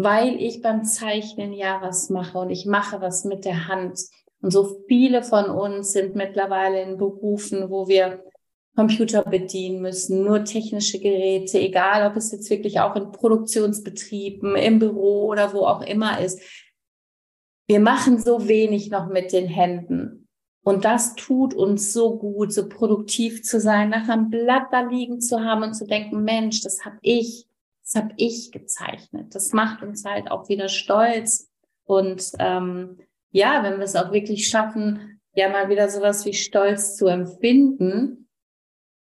Weil 0.01 0.41
ich 0.41 0.61
beim 0.61 0.85
Zeichnen 0.85 1.51
ja 1.51 1.81
was 1.81 2.09
mache 2.09 2.37
und 2.37 2.51
ich 2.51 2.65
mache 2.65 3.01
was 3.01 3.25
mit 3.25 3.43
der 3.43 3.67
Hand. 3.67 3.99
Und 4.41 4.51
so 4.51 4.81
viele 4.87 5.23
von 5.23 5.49
uns 5.49 5.91
sind 5.91 6.15
mittlerweile 6.15 6.81
in 6.81 6.97
Berufen, 6.97 7.69
wo 7.69 7.89
wir 7.89 8.23
Computer 8.77 9.23
bedienen 9.23 9.81
müssen, 9.81 10.23
nur 10.23 10.45
technische 10.45 10.99
Geräte, 10.99 11.59
egal 11.59 12.09
ob 12.09 12.15
es 12.15 12.31
jetzt 12.31 12.49
wirklich 12.49 12.79
auch 12.79 12.95
in 12.95 13.11
Produktionsbetrieben, 13.11 14.55
im 14.55 14.79
Büro 14.79 15.27
oder 15.27 15.51
wo 15.53 15.65
auch 15.65 15.81
immer 15.81 16.21
ist. 16.21 16.39
Wir 17.67 17.81
machen 17.81 18.19
so 18.19 18.47
wenig 18.47 18.89
noch 18.89 19.09
mit 19.09 19.33
den 19.33 19.47
Händen. 19.47 20.29
Und 20.63 20.85
das 20.85 21.15
tut 21.15 21.53
uns 21.53 21.91
so 21.91 22.17
gut, 22.17 22.53
so 22.53 22.69
produktiv 22.69 23.43
zu 23.43 23.59
sein, 23.59 23.89
nach 23.89 24.07
einem 24.07 24.29
Blatt 24.29 24.67
da 24.71 24.79
liegen 24.79 25.19
zu 25.19 25.41
haben 25.41 25.63
und 25.63 25.73
zu 25.73 25.85
denken, 25.85 26.23
Mensch, 26.23 26.61
das 26.61 26.85
habe 26.85 26.99
ich 27.01 27.48
das 27.91 28.03
habe 28.03 28.13
ich 28.17 28.51
gezeichnet. 28.51 29.33
Das 29.33 29.51
macht 29.51 29.81
uns 29.81 30.05
halt 30.05 30.29
auch 30.29 30.47
wieder 30.47 30.69
stolz. 30.69 31.49
Und 31.85 32.31
ähm, 32.37 32.99
ja, 33.31 33.63
wenn 33.63 33.77
wir 33.77 33.85
es 33.85 33.95
auch 33.95 34.11
wirklich 34.11 34.47
schaffen, 34.47 35.19
ja 35.33 35.49
mal 35.49 35.69
wieder 35.69 35.89
sowas 35.89 36.25
wie 36.25 36.33
Stolz 36.33 36.95
zu 36.95 37.07
empfinden, 37.07 38.29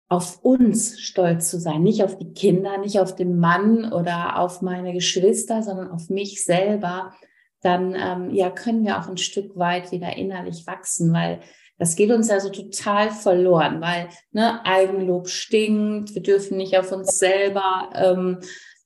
auf 0.08 0.42
uns 0.42 1.00
stolz 1.00 1.48
zu 1.48 1.58
sein, 1.58 1.82
nicht 1.82 2.02
auf 2.02 2.18
die 2.18 2.32
Kinder, 2.32 2.76
nicht 2.78 2.98
auf 2.98 3.14
den 3.14 3.38
Mann 3.38 3.92
oder 3.92 4.38
auf 4.38 4.62
meine 4.62 4.92
Geschwister, 4.92 5.62
sondern 5.62 5.90
auf 5.90 6.10
mich 6.10 6.44
selber, 6.44 7.14
dann 7.62 7.94
ähm, 7.94 8.34
ja 8.34 8.50
können 8.50 8.84
wir 8.84 8.98
auch 8.98 9.08
ein 9.08 9.16
Stück 9.16 9.56
weit 9.56 9.92
wieder 9.92 10.16
innerlich 10.16 10.66
wachsen, 10.66 11.12
weil 11.12 11.40
das 11.78 11.96
geht 11.96 12.10
uns 12.10 12.28
ja 12.28 12.40
so 12.40 12.50
total 12.50 13.10
verloren, 13.10 13.80
weil 13.80 14.08
ne, 14.32 14.64
Eigenlob 14.66 15.28
stinkt, 15.28 16.14
wir 16.14 16.22
dürfen 16.22 16.56
nicht 16.56 16.76
auf 16.78 16.92
uns 16.92 17.18
selber 17.18 17.90
ähm, 17.94 18.38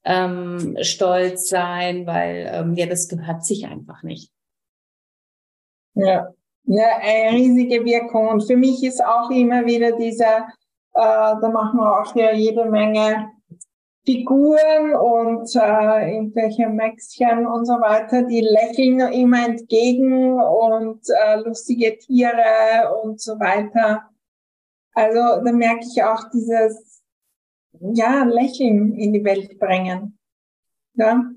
ähm, 0.07 0.77
stolz 0.83 1.49
sein, 1.49 2.07
weil 2.07 2.49
ähm, 2.53 2.75
ja, 2.75 2.87
das 2.87 3.09
gehört 3.09 3.45
sich 3.45 3.67
einfach 3.67 4.03
nicht. 4.03 4.33
Ja, 5.95 6.33
ja, 6.65 6.99
eine 7.01 7.37
riesige 7.37 7.85
Wirkung. 7.85 8.29
Und 8.29 8.47
für 8.47 8.57
mich 8.57 8.83
ist 8.85 9.05
auch 9.05 9.31
immer 9.31 9.67
wieder 9.67 9.93
dieser, 9.93 10.39
äh, 10.95 11.35
da 11.41 11.51
machen 11.53 11.79
wir 11.79 12.01
auch 12.01 12.15
ja 12.15 12.33
jede 12.33 12.65
Menge 12.67 13.31
Figuren 14.05 14.95
und 14.95 15.51
äh, 15.57 16.15
irgendwelche 16.15 16.69
Mäxchen 16.69 17.45
und 17.45 17.67
so 17.67 17.75
weiter, 17.75 18.23
die 18.23 18.41
lächeln 18.41 19.01
immer 19.13 19.45
entgegen 19.45 20.41
und 20.41 21.01
äh, 21.09 21.41
lustige 21.41 21.99
Tiere 21.99 22.95
und 23.03 23.21
so 23.21 23.33
weiter. 23.41 24.09
Also 24.95 25.45
da 25.45 25.53
merke 25.53 25.85
ich 25.85 26.03
auch 26.05 26.31
dieses 26.33 26.86
ja, 27.81 28.25
Lächeln 28.25 28.95
in 28.95 29.13
die 29.13 29.25
Welt 29.25 29.59
bringen. 29.59 30.19
Ja. 30.95 31.31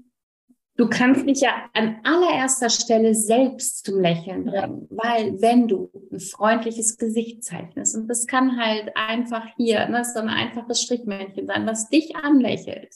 Du 0.75 0.87
kannst 0.87 1.27
dich 1.27 1.41
ja 1.41 1.69
an 1.73 1.97
allererster 2.03 2.69
Stelle 2.69 3.13
selbst 3.13 3.85
zum 3.85 3.99
Lächeln 3.99 4.45
bringen, 4.45 4.87
ja. 4.89 4.97
weil 4.97 5.41
wenn 5.41 5.67
du 5.67 5.91
ein 6.11 6.21
freundliches 6.21 6.97
Gesicht 6.97 7.43
zeichnest, 7.43 7.97
und 7.97 8.07
das 8.07 8.27
kann 8.27 8.57
halt 8.57 8.95
einfach 8.95 9.45
hier, 9.57 9.89
ne, 9.89 10.05
so 10.05 10.19
ein 10.19 10.29
einfaches 10.29 10.81
Strichmännchen 10.81 11.47
sein, 11.47 11.67
was 11.67 11.89
dich 11.89 12.15
anlächelt, 12.15 12.95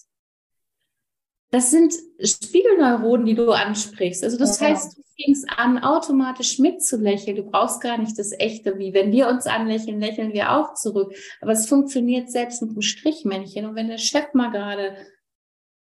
das 1.54 1.70
sind 1.70 1.94
Spiegelneuronen, 2.20 3.28
die 3.28 3.36
du 3.36 3.52
ansprichst. 3.52 4.24
Also 4.24 4.40
das 4.40 4.60
ja. 4.60 4.70
heißt, 4.70 4.98
du 4.98 5.02
fängst 5.24 5.46
an, 5.56 5.78
automatisch 5.78 6.58
mitzulächeln. 6.58 7.36
Du 7.36 7.44
brauchst 7.44 7.80
gar 7.80 8.00
nicht 8.00 8.18
das 8.18 8.32
Echte, 8.32 8.80
wie 8.80 8.96
wenn 8.96 9.12
wir 9.12 9.28
uns 9.28 9.46
anlächeln, 9.46 10.00
lächeln 10.00 10.34
wir 10.34 10.52
auch 10.52 10.74
zurück. 10.74 11.14
Aber 11.42 11.52
es 11.52 11.70
funktioniert 11.70 12.32
selbst 12.32 12.64
mit 12.64 12.72
einem 12.72 12.82
Strichmännchen. 12.82 13.68
Und 13.68 13.76
wenn 13.76 13.88
der 13.88 14.00
Chef 14.00 14.34
mal 14.34 14.50
gerade 14.50 14.98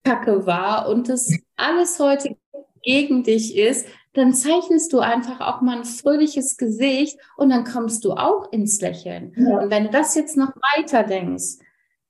kacke 0.04 0.48
war 0.48 0.90
und 0.90 1.08
das 1.08 1.32
alles 1.56 2.00
heute 2.00 2.36
gegen 2.82 3.22
dich 3.22 3.56
ist, 3.56 3.86
dann 4.14 4.34
zeichnest 4.34 4.92
du 4.92 5.02
einfach 5.02 5.40
auch 5.40 5.62
mal 5.62 5.78
ein 5.78 5.86
fröhliches 5.86 6.58
Gesicht 6.58 7.20
und 7.38 7.52
dann 7.52 7.64
kommst 7.64 8.04
du 8.06 8.14
auch 8.14 8.52
ins 8.52 8.82
Lächeln. 8.82 9.36
Ja. 9.38 9.60
Und 9.60 9.70
wenn 9.70 9.84
du 9.84 9.92
das 9.92 10.16
jetzt 10.16 10.36
noch 10.36 10.52
weiter 10.76 11.04
denkst, 11.04 11.60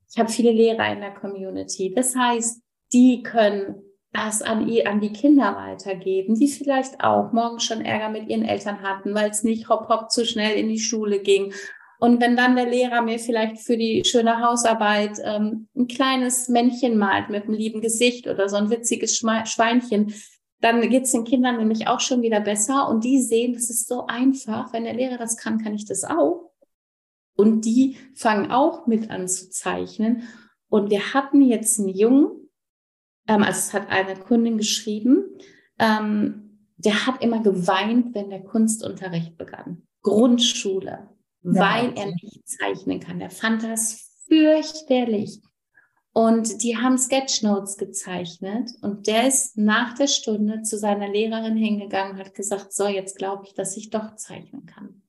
ich 0.09 0.17
habe 0.17 0.29
viele 0.29 0.53
Lehrer 0.53 0.93
in 0.93 1.01
der 1.01 1.13
Community. 1.13 1.93
Das 1.93 2.15
heißt, 2.15 2.61
die 2.93 3.23
können 3.23 3.75
das 4.11 4.41
an, 4.41 4.69
an 4.85 5.01
die 5.01 5.13
Kinder 5.13 5.55
weitergeben, 5.55 6.35
die 6.35 6.47
vielleicht 6.47 7.03
auch 7.03 7.31
morgen 7.31 7.59
schon 7.59 7.81
Ärger 7.81 8.09
mit 8.09 8.27
ihren 8.27 8.43
Eltern 8.43 8.81
hatten, 8.81 9.13
weil 9.13 9.29
es 9.29 9.43
nicht 9.43 9.69
hopp 9.69 9.87
hopp 9.87 10.11
zu 10.11 10.25
schnell 10.25 10.57
in 10.57 10.67
die 10.67 10.79
Schule 10.79 11.19
ging. 11.19 11.53
Und 11.99 12.21
wenn 12.21 12.37
dann 12.37 12.55
der 12.55 12.69
Lehrer 12.69 13.01
mir 13.01 13.19
vielleicht 13.19 13.59
für 13.59 13.77
die 13.77 14.03
schöne 14.05 14.41
Hausarbeit 14.41 15.19
ähm, 15.23 15.67
ein 15.75 15.87
kleines 15.87 16.47
Männchen 16.47 16.97
malt 16.97 17.29
mit 17.29 17.43
einem 17.43 17.53
lieben 17.53 17.81
Gesicht 17.81 18.27
oder 18.27 18.47
so 18.47 18.55
ein 18.55 18.69
witziges 18.69 19.17
Schweinchen, 19.17 20.13
dann 20.61 20.81
geht's 20.89 21.11
den 21.11 21.25
Kindern 21.25 21.57
nämlich 21.57 21.87
auch 21.87 21.99
schon 21.99 22.21
wieder 22.21 22.39
besser 22.39 22.87
und 22.89 23.03
die 23.03 23.21
sehen, 23.21 23.53
das 23.53 23.69
ist 23.69 23.87
so 23.87 24.07
einfach. 24.07 24.73
Wenn 24.73 24.85
der 24.85 24.93
Lehrer 24.93 25.17
das 25.17 25.37
kann, 25.37 25.61
kann 25.61 25.73
ich 25.73 25.85
das 25.85 26.03
auch. 26.03 26.51
Und 27.35 27.63
die 27.63 27.97
fangen 28.15 28.51
auch 28.51 28.87
mit 28.87 29.09
an 29.11 29.27
zu 29.27 29.49
zeichnen. 29.49 30.23
Und 30.69 30.89
wir 30.89 31.13
hatten 31.13 31.41
jetzt 31.41 31.79
einen 31.79 31.89
Jungen, 31.89 32.38
ähm, 33.29 33.43
also 33.43 33.59
es 33.59 33.73
hat 33.73 33.89
eine 33.89 34.15
Kundin 34.19 34.57
geschrieben, 34.57 35.23
ähm, 35.77 36.67
der 36.77 37.05
hat 37.05 37.21
immer 37.21 37.41
geweint, 37.41 38.15
wenn 38.15 38.29
der 38.29 38.43
Kunstunterricht 38.43 39.37
begann. 39.37 39.83
Grundschule, 40.01 40.91
ja, 40.91 41.09
weil 41.43 41.93
er 41.95 42.07
nicht 42.07 42.47
zeichnen 42.47 42.99
kann. 42.99 43.19
Der 43.19 43.29
fand 43.29 43.63
das 43.63 44.11
fürchterlich. 44.27 45.41
Und 46.11 46.63
die 46.63 46.75
haben 46.75 46.97
Sketchnotes 46.97 47.77
gezeichnet 47.77 48.71
und 48.81 49.05
der 49.05 49.27
ist 49.27 49.57
nach 49.57 49.93
der 49.93 50.07
Stunde 50.07 50.63
zu 50.63 50.77
seiner 50.77 51.07
Lehrerin 51.07 51.55
hingegangen 51.55 52.13
und 52.13 52.19
hat 52.19 52.33
gesagt, 52.33 52.73
so, 52.73 52.87
jetzt 52.87 53.17
glaube 53.17 53.43
ich, 53.45 53.53
dass 53.53 53.77
ich 53.77 53.91
doch 53.91 54.15
zeichnen 54.15 54.65
kann. 54.65 55.03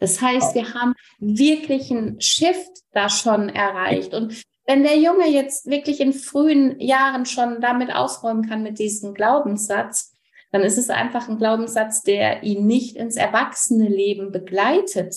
Das 0.00 0.20
heißt, 0.20 0.54
wir 0.54 0.74
haben 0.74 0.94
wirklich 1.18 1.90
einen 1.90 2.20
Shift 2.20 2.82
da 2.92 3.08
schon 3.08 3.48
erreicht. 3.48 4.14
Und 4.14 4.42
wenn 4.68 4.82
der 4.82 4.98
Junge 4.98 5.26
jetzt 5.30 5.66
wirklich 5.66 5.98
in 5.98 6.12
frühen 6.12 6.78
Jahren 6.78 7.24
schon 7.24 7.62
damit 7.62 7.90
ausräumen 7.90 8.46
kann 8.46 8.62
mit 8.62 8.78
diesem 8.78 9.14
Glaubenssatz, 9.14 10.14
dann 10.52 10.60
ist 10.60 10.76
es 10.76 10.90
einfach 10.90 11.26
ein 11.26 11.38
Glaubenssatz, 11.38 12.02
der 12.02 12.42
ihn 12.42 12.66
nicht 12.66 12.94
ins 12.94 13.16
erwachsene 13.16 13.88
Leben 13.88 14.30
begleitet. 14.30 15.16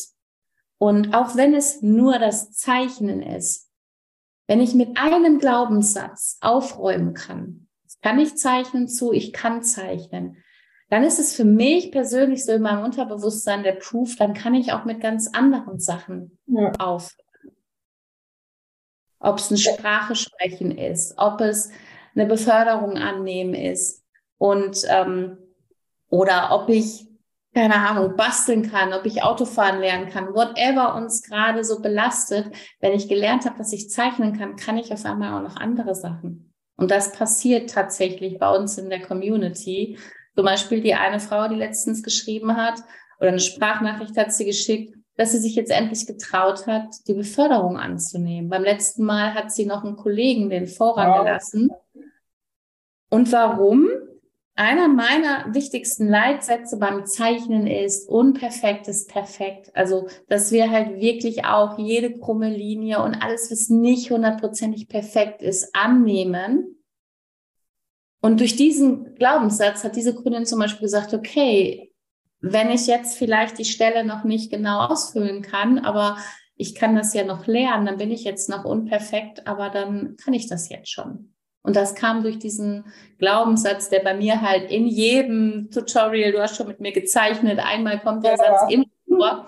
Und 0.78 1.14
auch 1.14 1.36
wenn 1.36 1.54
es 1.54 1.82
nur 1.82 2.18
das 2.18 2.54
Zeichnen 2.54 3.22
ist, 3.22 3.70
wenn 4.48 4.62
ich 4.62 4.74
mit 4.74 4.98
einem 4.98 5.38
Glaubenssatz 5.38 6.38
aufräumen 6.40 7.14
kann, 7.14 7.68
kann 8.02 8.20
ich 8.20 8.38
zeichnen 8.38 8.88
zu, 8.88 9.12
ich 9.12 9.34
kann 9.34 9.64
zeichnen, 9.64 10.38
dann 10.90 11.04
ist 11.04 11.20
es 11.20 11.36
für 11.36 11.46
mich 11.46 11.92
persönlich 11.92 12.46
so 12.46 12.54
in 12.54 12.62
meinem 12.62 12.86
Unterbewusstsein 12.86 13.64
der 13.64 13.74
Proof, 13.74 14.16
dann 14.16 14.34
kann 14.34 14.56
ich 14.56 14.72
auch 14.72 14.86
mit 14.86 15.02
ganz 15.02 15.28
anderen 15.34 15.80
Sachen 15.80 16.40
ja. 16.48 16.72
auf 16.80 17.14
ob 19.22 19.38
es 19.38 19.50
eine 19.50 19.58
Sprache 19.58 20.16
sprechen 20.16 20.78
ist, 20.78 21.14
ob 21.18 21.42
es 21.42 21.70
eine 22.16 22.26
Beförderung 22.26 22.98
annehmen 22.98 23.54
ist 23.54 24.04
und 24.38 24.82
ähm, 24.90 25.38
oder 26.10 26.50
ob 26.52 26.70
ich 26.70 27.08
keine 27.54 27.76
Ahnung, 27.76 28.16
basteln 28.16 28.72
kann, 28.72 28.94
ob 28.94 29.06
ich 29.06 29.24
Autofahren 29.24 29.82
lernen 29.82 30.10
kann, 30.10 30.34
whatever 30.34 30.96
uns 30.96 31.22
gerade 31.22 31.66
so 31.66 31.82
belastet. 31.82 32.48
Wenn 32.80 32.94
ich 32.94 33.10
gelernt 33.10 33.46
habe, 33.46 33.58
dass 33.58 33.74
ich 33.74 33.90
zeichnen 33.90 34.38
kann, 34.38 34.56
kann 34.56 34.78
ich 34.78 34.94
auf 34.94 35.04
einmal 35.04 35.38
auch 35.38 35.44
noch 35.44 35.58
andere 35.58 35.94
Sachen. 35.94 36.54
Und 36.78 36.92
das 36.92 37.12
passiert 37.12 37.70
tatsächlich 37.70 38.40
bei 38.40 38.50
uns 38.56 38.78
in 38.78 38.90
der 38.90 39.02
Community. 39.02 40.00
Zum 40.34 40.46
Beispiel 40.46 40.82
die 40.82 40.94
eine 40.94 41.20
Frau, 41.20 41.50
die 41.50 41.56
letztens 41.56 42.04
geschrieben 42.04 42.56
hat, 42.56 42.82
oder 43.20 43.30
eine 43.30 43.40
Sprachnachricht 43.40 44.18
hat 44.18 44.34
sie 44.34 44.46
geschickt, 44.46 44.96
dass 45.22 45.34
sie 45.34 45.38
sich 45.38 45.54
jetzt 45.54 45.70
endlich 45.70 46.08
getraut 46.08 46.66
hat, 46.66 47.08
die 47.08 47.14
Beförderung 47.14 47.78
anzunehmen. 47.78 48.50
Beim 48.50 48.64
letzten 48.64 49.06
Mal 49.06 49.36
hat 49.36 49.52
sie 49.52 49.68
noch 49.68 49.84
einen 49.84 49.96
Kollegen 49.96 50.50
den 50.50 50.66
Vorrang 50.66 51.12
wow. 51.12 51.20
gelassen. 51.20 51.70
Und 53.12 53.32
warum? 53.32 53.88
einer 54.56 54.88
meiner 54.88 55.54
wichtigsten 55.54 56.08
Leitsätze 56.08 56.78
beim 56.78 57.06
Zeichnen 57.06 57.68
ist, 57.68 58.10
unperfekt 58.10 58.88
ist 58.88 59.10
perfekt. 59.10 59.72
Also, 59.76 60.08
dass 60.28 60.52
wir 60.52 60.72
halt 60.72 61.00
wirklich 61.00 61.46
auch 61.46 61.78
jede 61.78 62.18
krumme 62.18 62.50
Linie 62.50 63.02
und 63.02 63.16
alles, 63.16 63.52
was 63.52 63.70
nicht 63.70 64.10
hundertprozentig 64.10 64.88
perfekt 64.88 65.44
ist, 65.44 65.76
annehmen. 65.76 66.84
Und 68.22 68.40
durch 68.40 68.56
diesen 68.56 69.16
Glaubenssatz 69.16 69.84
hat 69.84 69.96
diese 69.96 70.16
Kundin 70.16 70.46
zum 70.46 70.60
Beispiel 70.60 70.82
gesagt, 70.82 71.14
okay, 71.14 71.91
wenn 72.42 72.70
ich 72.72 72.88
jetzt 72.88 73.18
vielleicht 73.18 73.60
die 73.60 73.66
Stelle 73.66 74.04
noch 74.04 74.24
nicht 74.24 74.52
genau 74.52 74.88
ausfüllen 74.88 75.42
kann, 75.42 75.80
aber 75.80 76.18
ich 76.56 76.76
kann 76.76 76.96
das 76.96 77.14
ja 77.14 77.24
noch 77.24 77.48
lernen, 77.48 77.86
dann 77.86 77.98
bin 77.98 78.12
ich 78.12 78.24
jetzt 78.24 78.50
noch 78.50 78.66
unperfekt, 78.66 79.48
aber 79.48 79.70
dann 79.70 80.16
kann 80.24 80.34
ich 80.34 80.48
das 80.48 80.70
jetzt 80.70 80.90
schon. 80.90 81.34
Und 81.64 81.76
das 81.76 81.94
kam 81.94 82.24
durch 82.24 82.40
diesen 82.40 82.86
Glaubenssatz, 83.20 83.90
der 83.90 84.00
bei 84.00 84.16
mir 84.16 84.42
halt 84.42 84.72
in 84.72 84.88
jedem 84.88 85.70
Tutorial, 85.72 86.32
du 86.32 86.42
hast 86.42 86.56
schon 86.56 86.68
mit 86.68 86.80
mir 86.80 86.92
gezeichnet, 86.92 87.60
einmal 87.60 88.00
kommt 88.00 88.26
der 88.26 88.32
ja. 88.32 88.38
Satz 88.38 88.72
immer 88.72 88.86
vor. 89.08 89.48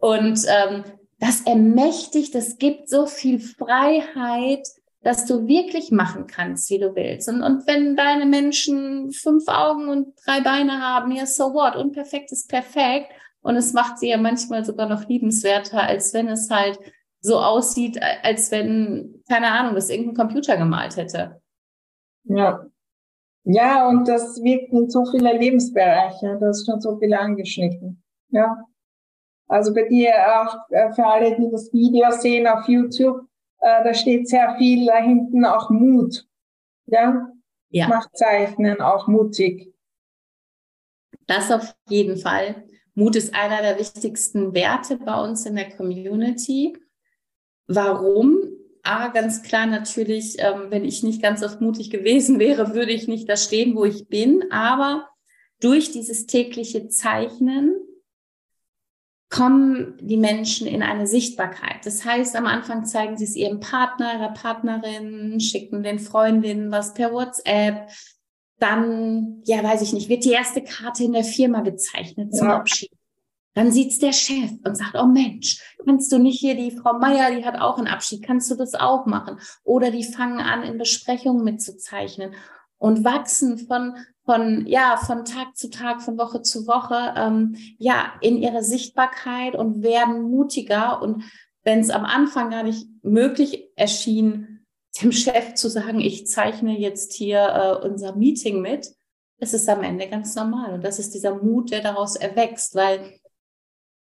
Und 0.00 0.40
ähm, 0.46 0.84
das 1.18 1.40
ermächtigt, 1.42 2.34
das 2.34 2.58
gibt 2.58 2.88
so 2.88 3.06
viel 3.06 3.40
Freiheit, 3.40 4.66
dass 5.02 5.26
du 5.26 5.46
wirklich 5.46 5.90
machen 5.90 6.26
kannst, 6.26 6.70
wie 6.70 6.78
du 6.78 6.94
willst. 6.94 7.28
Und, 7.28 7.42
und 7.42 7.66
wenn 7.66 7.96
deine 7.96 8.26
Menschen 8.26 9.12
fünf 9.12 9.44
Augen 9.46 9.88
und 9.88 10.14
drei 10.24 10.40
Beine 10.40 10.80
haben, 10.80 11.12
ja, 11.12 11.26
so 11.26 11.54
what? 11.54 11.76
Unperfekt 11.76 12.32
ist 12.32 12.48
perfekt. 12.48 13.12
Und 13.40 13.56
es 13.56 13.72
macht 13.72 13.98
sie 13.98 14.08
ja 14.08 14.18
manchmal 14.18 14.64
sogar 14.64 14.88
noch 14.88 15.06
liebenswerter, 15.06 15.82
als 15.82 16.12
wenn 16.14 16.28
es 16.28 16.50
halt 16.50 16.78
so 17.20 17.38
aussieht, 17.38 18.00
als 18.22 18.50
wenn, 18.50 19.22
keine 19.28 19.50
Ahnung, 19.50 19.74
das 19.74 19.90
irgendein 19.90 20.16
Computer 20.16 20.56
gemalt 20.56 20.96
hätte. 20.96 21.40
Ja. 22.24 22.66
Ja, 23.44 23.88
und 23.88 24.06
das 24.06 24.42
wirkt 24.42 24.72
in 24.72 24.90
so 24.90 25.06
viele 25.06 25.36
Lebensbereiche. 25.38 26.36
Du 26.38 26.46
hast 26.46 26.66
schon 26.66 26.80
so 26.80 26.98
viele 26.98 27.18
angeschnitten. 27.18 28.02
Ja. 28.28 28.58
Also 29.46 29.72
bei 29.72 29.88
dir 29.88 30.12
auch 30.12 30.54
äh, 30.70 30.92
für 30.92 31.06
alle, 31.06 31.34
die 31.36 31.50
das 31.50 31.72
Video 31.72 32.10
sehen 32.10 32.46
auf 32.46 32.68
YouTube, 32.68 33.22
äh, 33.60 33.84
da 33.84 33.94
steht 33.94 34.28
sehr 34.28 34.56
viel 34.58 34.86
da 34.86 34.98
hinten 34.98 35.44
auch 35.44 35.70
Mut. 35.70 36.26
Ja. 36.86 37.30
Ja. 37.70 37.88
Macht 37.88 38.16
Zeichnen 38.16 38.80
auch 38.80 39.08
mutig. 39.08 39.74
Das 41.26 41.50
auf 41.50 41.74
jeden 41.88 42.16
Fall. 42.16 42.64
Mut 42.94 43.14
ist 43.14 43.34
einer 43.34 43.60
der 43.60 43.78
wichtigsten 43.78 44.54
Werte 44.54 44.96
bei 44.96 45.22
uns 45.22 45.44
in 45.44 45.56
der 45.56 45.70
Community. 45.70 46.76
Warum? 47.66 48.38
A, 48.82 49.08
ganz 49.08 49.42
klar 49.42 49.66
natürlich, 49.66 50.36
ähm, 50.38 50.70
wenn 50.70 50.84
ich 50.84 51.02
nicht 51.02 51.20
ganz 51.20 51.40
so 51.40 51.48
mutig 51.60 51.90
gewesen 51.90 52.38
wäre, 52.40 52.74
würde 52.74 52.92
ich 52.92 53.06
nicht 53.06 53.28
da 53.28 53.36
stehen, 53.36 53.76
wo 53.76 53.84
ich 53.84 54.08
bin. 54.08 54.50
Aber 54.50 55.08
durch 55.60 55.90
dieses 55.92 56.26
tägliche 56.26 56.88
Zeichnen 56.88 57.76
kommen 59.30 59.98
die 60.00 60.16
Menschen 60.16 60.66
in 60.66 60.82
eine 60.82 61.06
Sichtbarkeit. 61.06 61.84
Das 61.84 62.04
heißt, 62.04 62.34
am 62.36 62.46
Anfang 62.46 62.86
zeigen 62.86 63.18
sie 63.18 63.24
es 63.24 63.36
ihrem 63.36 63.60
Partner, 63.60 64.14
ihrer 64.14 64.32
Partnerin, 64.32 65.38
schicken 65.40 65.82
den 65.82 65.98
Freundinnen 65.98 66.70
was 66.70 66.94
per 66.94 67.12
WhatsApp. 67.12 67.90
Dann, 68.58 69.42
ja, 69.44 69.62
weiß 69.62 69.82
ich 69.82 69.92
nicht, 69.92 70.08
wird 70.08 70.24
die 70.24 70.32
erste 70.32 70.62
Karte 70.62 71.04
in 71.04 71.12
der 71.12 71.24
Firma 71.24 71.60
gezeichnet 71.60 72.34
zum 72.34 72.48
ja. 72.48 72.56
Abschied. 72.56 72.90
Dann 73.54 73.70
sieht's 73.72 73.98
der 73.98 74.12
Chef 74.12 74.52
und 74.64 74.76
sagt, 74.76 74.94
oh 74.94 75.06
Mensch, 75.06 75.60
kannst 75.84 76.10
du 76.12 76.18
nicht 76.18 76.38
hier 76.38 76.54
die 76.54 76.70
Frau 76.70 76.98
Meier, 76.98 77.34
die 77.34 77.44
hat 77.44 77.60
auch 77.60 77.76
einen 77.76 77.88
Abschied, 77.88 78.22
kannst 78.22 78.50
du 78.50 78.54
das 78.54 78.74
auch 78.74 79.04
machen? 79.04 79.38
Oder 79.64 79.90
die 79.90 80.04
fangen 80.04 80.40
an, 80.40 80.62
in 80.62 80.78
Besprechungen 80.78 81.44
mitzuzeichnen 81.44 82.34
und 82.78 83.04
wachsen 83.04 83.58
von 83.58 83.96
von 84.24 84.66
ja 84.66 84.98
von 84.98 85.24
Tag 85.24 85.56
zu 85.56 85.70
Tag, 85.70 86.02
von 86.02 86.18
Woche 86.18 86.42
zu 86.42 86.66
Woche 86.66 87.14
ähm, 87.16 87.56
ja 87.78 88.12
in 88.20 88.36
ihre 88.36 88.62
Sichtbarkeit 88.62 89.54
und 89.54 89.82
werden 89.82 90.22
mutiger. 90.22 91.00
Und 91.00 91.24
wenn 91.64 91.80
es 91.80 91.90
am 91.90 92.04
Anfang 92.04 92.50
gar 92.50 92.62
nicht 92.62 92.86
möglich 93.02 93.70
erschien, 93.74 94.66
dem 95.00 95.12
Chef 95.12 95.54
zu 95.54 95.70
sagen, 95.70 96.00
ich 96.00 96.26
zeichne 96.26 96.78
jetzt 96.78 97.14
hier 97.14 97.40
äh, 97.82 97.86
unser 97.86 98.16
Meeting 98.16 98.60
mit, 98.60 98.92
ist 99.38 99.54
es 99.54 99.68
am 99.68 99.82
Ende 99.82 100.08
ganz 100.08 100.34
normal. 100.34 100.74
Und 100.74 100.84
das 100.84 100.98
ist 100.98 101.14
dieser 101.14 101.34
Mut, 101.34 101.70
der 101.70 101.80
daraus 101.80 102.16
erwächst, 102.16 102.74
weil 102.74 103.18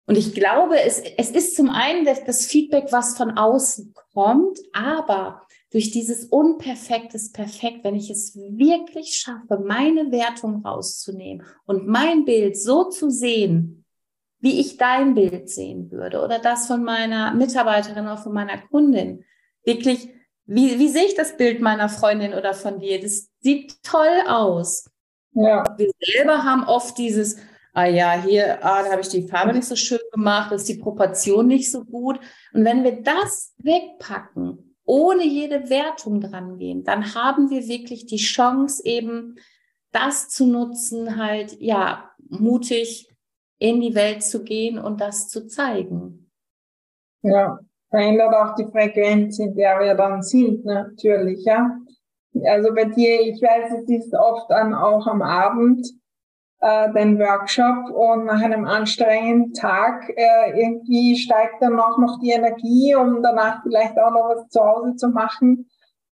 und 0.07 0.17
ich 0.17 0.35
glaube, 0.35 0.79
es, 0.79 0.99
es 0.99 1.31
ist 1.31 1.55
zum 1.55 1.69
einen 1.69 2.05
das, 2.05 2.23
das 2.23 2.45
Feedback, 2.45 2.91
was 2.91 3.17
von 3.17 3.31
außen 3.31 3.93
kommt, 4.13 4.59
aber 4.71 5.41
durch 5.71 5.91
dieses 5.91 6.25
Unperfektes 6.25 7.31
Perfekt, 7.31 7.83
wenn 7.83 7.95
ich 7.95 8.09
es 8.09 8.35
wirklich 8.35 9.15
schaffe, 9.15 9.59
meine 9.63 10.11
Wertung 10.11 10.65
rauszunehmen 10.65 11.45
und 11.65 11.87
mein 11.87 12.25
Bild 12.25 12.57
so 12.57 12.85
zu 12.85 13.09
sehen, 13.09 13.85
wie 14.39 14.59
ich 14.59 14.77
dein 14.77 15.15
Bild 15.15 15.49
sehen 15.49 15.91
würde 15.91 16.21
oder 16.23 16.39
das 16.39 16.67
von 16.67 16.83
meiner 16.83 17.33
Mitarbeiterin 17.33 18.05
oder 18.05 18.17
von 18.17 18.33
meiner 18.33 18.59
Kundin, 18.67 19.25
wirklich, 19.63 20.09
wie, 20.45 20.77
wie 20.77 20.89
sehe 20.89 21.05
ich 21.05 21.15
das 21.15 21.35
Bild 21.35 21.61
meiner 21.61 21.89
Freundin 21.89 22.33
oder 22.33 22.53
von 22.53 22.79
dir? 22.79 23.01
Das 23.01 23.29
sieht 23.41 23.81
toll 23.83 24.21
aus. 24.27 24.89
Ja. 25.31 25.63
Wir 25.77 25.89
selber 25.99 26.43
haben 26.43 26.63
oft 26.63 26.97
dieses, 26.97 27.37
ah 27.73 27.85
ja, 27.85 28.13
hier, 28.13 28.63
ah, 28.63 28.83
da 28.83 28.91
habe 28.91 29.01
ich 29.01 29.09
die 29.09 29.27
Farbe 29.27 29.53
nicht 29.53 29.67
so 29.67 29.75
schön 29.75 29.99
gemacht, 30.13 30.51
ist 30.51 30.69
die 30.69 30.77
Proportion 30.77 31.47
nicht 31.47 31.71
so 31.71 31.83
gut. 31.83 32.19
Und 32.53 32.63
wenn 32.63 32.83
wir 32.83 33.01
das 33.01 33.53
wegpacken, 33.57 34.64
ohne 34.85 35.25
jede 35.25 35.69
Wertung 35.69 36.21
dran 36.21 36.57
gehen, 36.57 36.83
dann 36.83 37.15
haben 37.15 37.49
wir 37.49 37.67
wirklich 37.67 38.05
die 38.05 38.17
Chance 38.17 38.83
eben, 38.85 39.35
das 39.91 40.29
zu 40.29 40.45
nutzen, 40.45 41.17
halt, 41.17 41.59
ja, 41.59 42.11
mutig 42.29 43.09
in 43.57 43.81
die 43.81 43.95
Welt 43.95 44.23
zu 44.23 44.43
gehen 44.43 44.77
und 44.77 45.01
das 45.01 45.29
zu 45.29 45.47
zeigen. 45.47 46.29
Ja, 47.21 47.59
verändert 47.89 48.33
auch 48.33 48.55
die 48.55 48.65
Frequenz, 48.65 49.39
in 49.39 49.55
der 49.55 49.79
wir 49.79 49.95
dann 49.95 50.21
sind, 50.21 50.65
natürlich, 50.65 51.45
ja. 51.45 51.77
Also 52.43 52.73
bei 52.75 52.85
dir, 52.85 53.21
ich 53.21 53.41
weiß, 53.41 53.81
es 53.81 53.89
ist 53.89 54.13
oft 54.13 54.51
dann 54.51 54.73
auch 54.73 55.07
am 55.07 55.21
Abend, 55.21 55.87
äh, 56.65 56.91
den 56.93 57.19
Workshop 57.19 57.91
und 57.91 58.25
nach 58.25 58.41
einem 58.41 58.65
anstrengenden 58.65 59.53
Tag 59.53 60.09
äh, 60.09 60.59
irgendwie 60.59 61.15
steigt 61.15 61.61
dann 61.61 61.79
auch 61.79 61.99
noch 61.99 62.19
die 62.19 62.31
Energie, 62.31 62.95
um 62.95 63.21
danach 63.21 63.61
vielleicht 63.61 63.99
auch 63.99 64.09
noch 64.09 64.29
was 64.29 64.49
zu 64.49 64.61
Hause 64.61 64.95
zu 64.95 65.09
machen. 65.09 65.69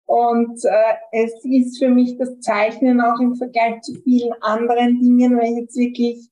Und 0.06 0.66
äh, 0.66 0.94
es 1.14 1.34
ist 1.46 1.80
für 1.80 1.88
mich 1.88 2.18
das 2.18 2.38
Zeichnen 2.42 3.00
auch 3.00 3.18
im 3.22 3.36
Vergleich 3.36 3.80
zu 3.82 3.94
vielen 4.04 4.34
anderen 4.42 5.00
Dingen, 5.00 5.38
wenn 5.38 5.54
ich 5.54 5.60
jetzt 5.60 5.78
wirklich 5.78 6.30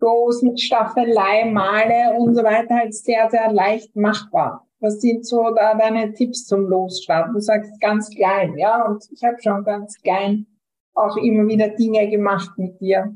groß 0.00 0.42
mit 0.42 0.60
Staffelei 0.60 1.44
male 1.50 2.16
und 2.18 2.36
so 2.36 2.42
weiter, 2.42 2.74
halt 2.74 2.94
sehr, 2.94 3.28
sehr 3.28 3.52
leicht 3.52 3.94
machbar. 3.94 4.66
Was 4.80 5.02
sind 5.02 5.26
so 5.26 5.50
da 5.54 5.74
deine 5.74 6.14
Tipps 6.14 6.46
zum 6.46 6.68
Losstarten? 6.68 7.34
Du 7.34 7.40
sagst 7.40 7.78
ganz 7.80 8.08
klein, 8.08 8.56
ja, 8.56 8.86
und 8.86 9.04
ich 9.12 9.22
habe 9.24 9.36
schon 9.42 9.62
ganz 9.64 10.00
klein 10.00 10.46
auch 10.94 11.18
immer 11.18 11.46
wieder 11.46 11.68
Dinge 11.68 12.08
gemacht 12.08 12.52
mit 12.56 12.80
dir. 12.80 13.14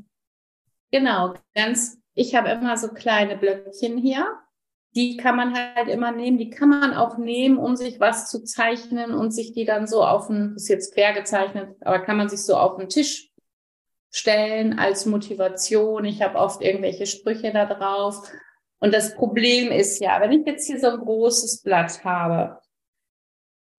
Genau, 0.93 1.33
ganz, 1.55 1.97
ich 2.13 2.35
habe 2.35 2.49
immer 2.49 2.77
so 2.77 2.89
kleine 2.89 3.35
Blöckchen 3.35 3.97
hier. 3.97 4.27
Die 4.95 5.17
kann 5.17 5.35
man 5.35 5.55
halt 5.55 5.87
immer 5.87 6.11
nehmen. 6.11 6.37
Die 6.37 6.51
kann 6.51 6.69
man 6.69 6.93
auch 6.93 7.17
nehmen, 7.17 7.57
um 7.57 7.75
sich 7.75 7.99
was 7.99 8.29
zu 8.29 8.43
zeichnen 8.43 9.11
und 9.11 9.31
sich 9.31 9.53
die 9.53 9.65
dann 9.65 9.87
so 9.87 10.03
auf 10.03 10.27
den, 10.27 10.53
ist 10.55 10.69
jetzt 10.69 10.93
quer 10.93 11.13
gezeichnet, 11.13 11.75
aber 11.81 11.97
kann 12.01 12.17
man 12.17 12.29
sich 12.29 12.43
so 12.43 12.55
auf 12.55 12.77
den 12.77 12.89
Tisch 12.89 13.31
stellen 14.11 14.77
als 14.77 15.07
Motivation. 15.07 16.05
Ich 16.05 16.21
habe 16.21 16.37
oft 16.37 16.61
irgendwelche 16.61 17.07
Sprüche 17.07 17.51
da 17.51 17.65
drauf. 17.65 18.31
Und 18.79 18.93
das 18.93 19.15
Problem 19.15 19.71
ist 19.71 19.99
ja, 19.99 20.21
wenn 20.21 20.31
ich 20.31 20.45
jetzt 20.45 20.67
hier 20.67 20.79
so 20.79 20.89
ein 20.89 20.99
großes 20.99 21.63
Blatt 21.63 22.03
habe, 22.03 22.59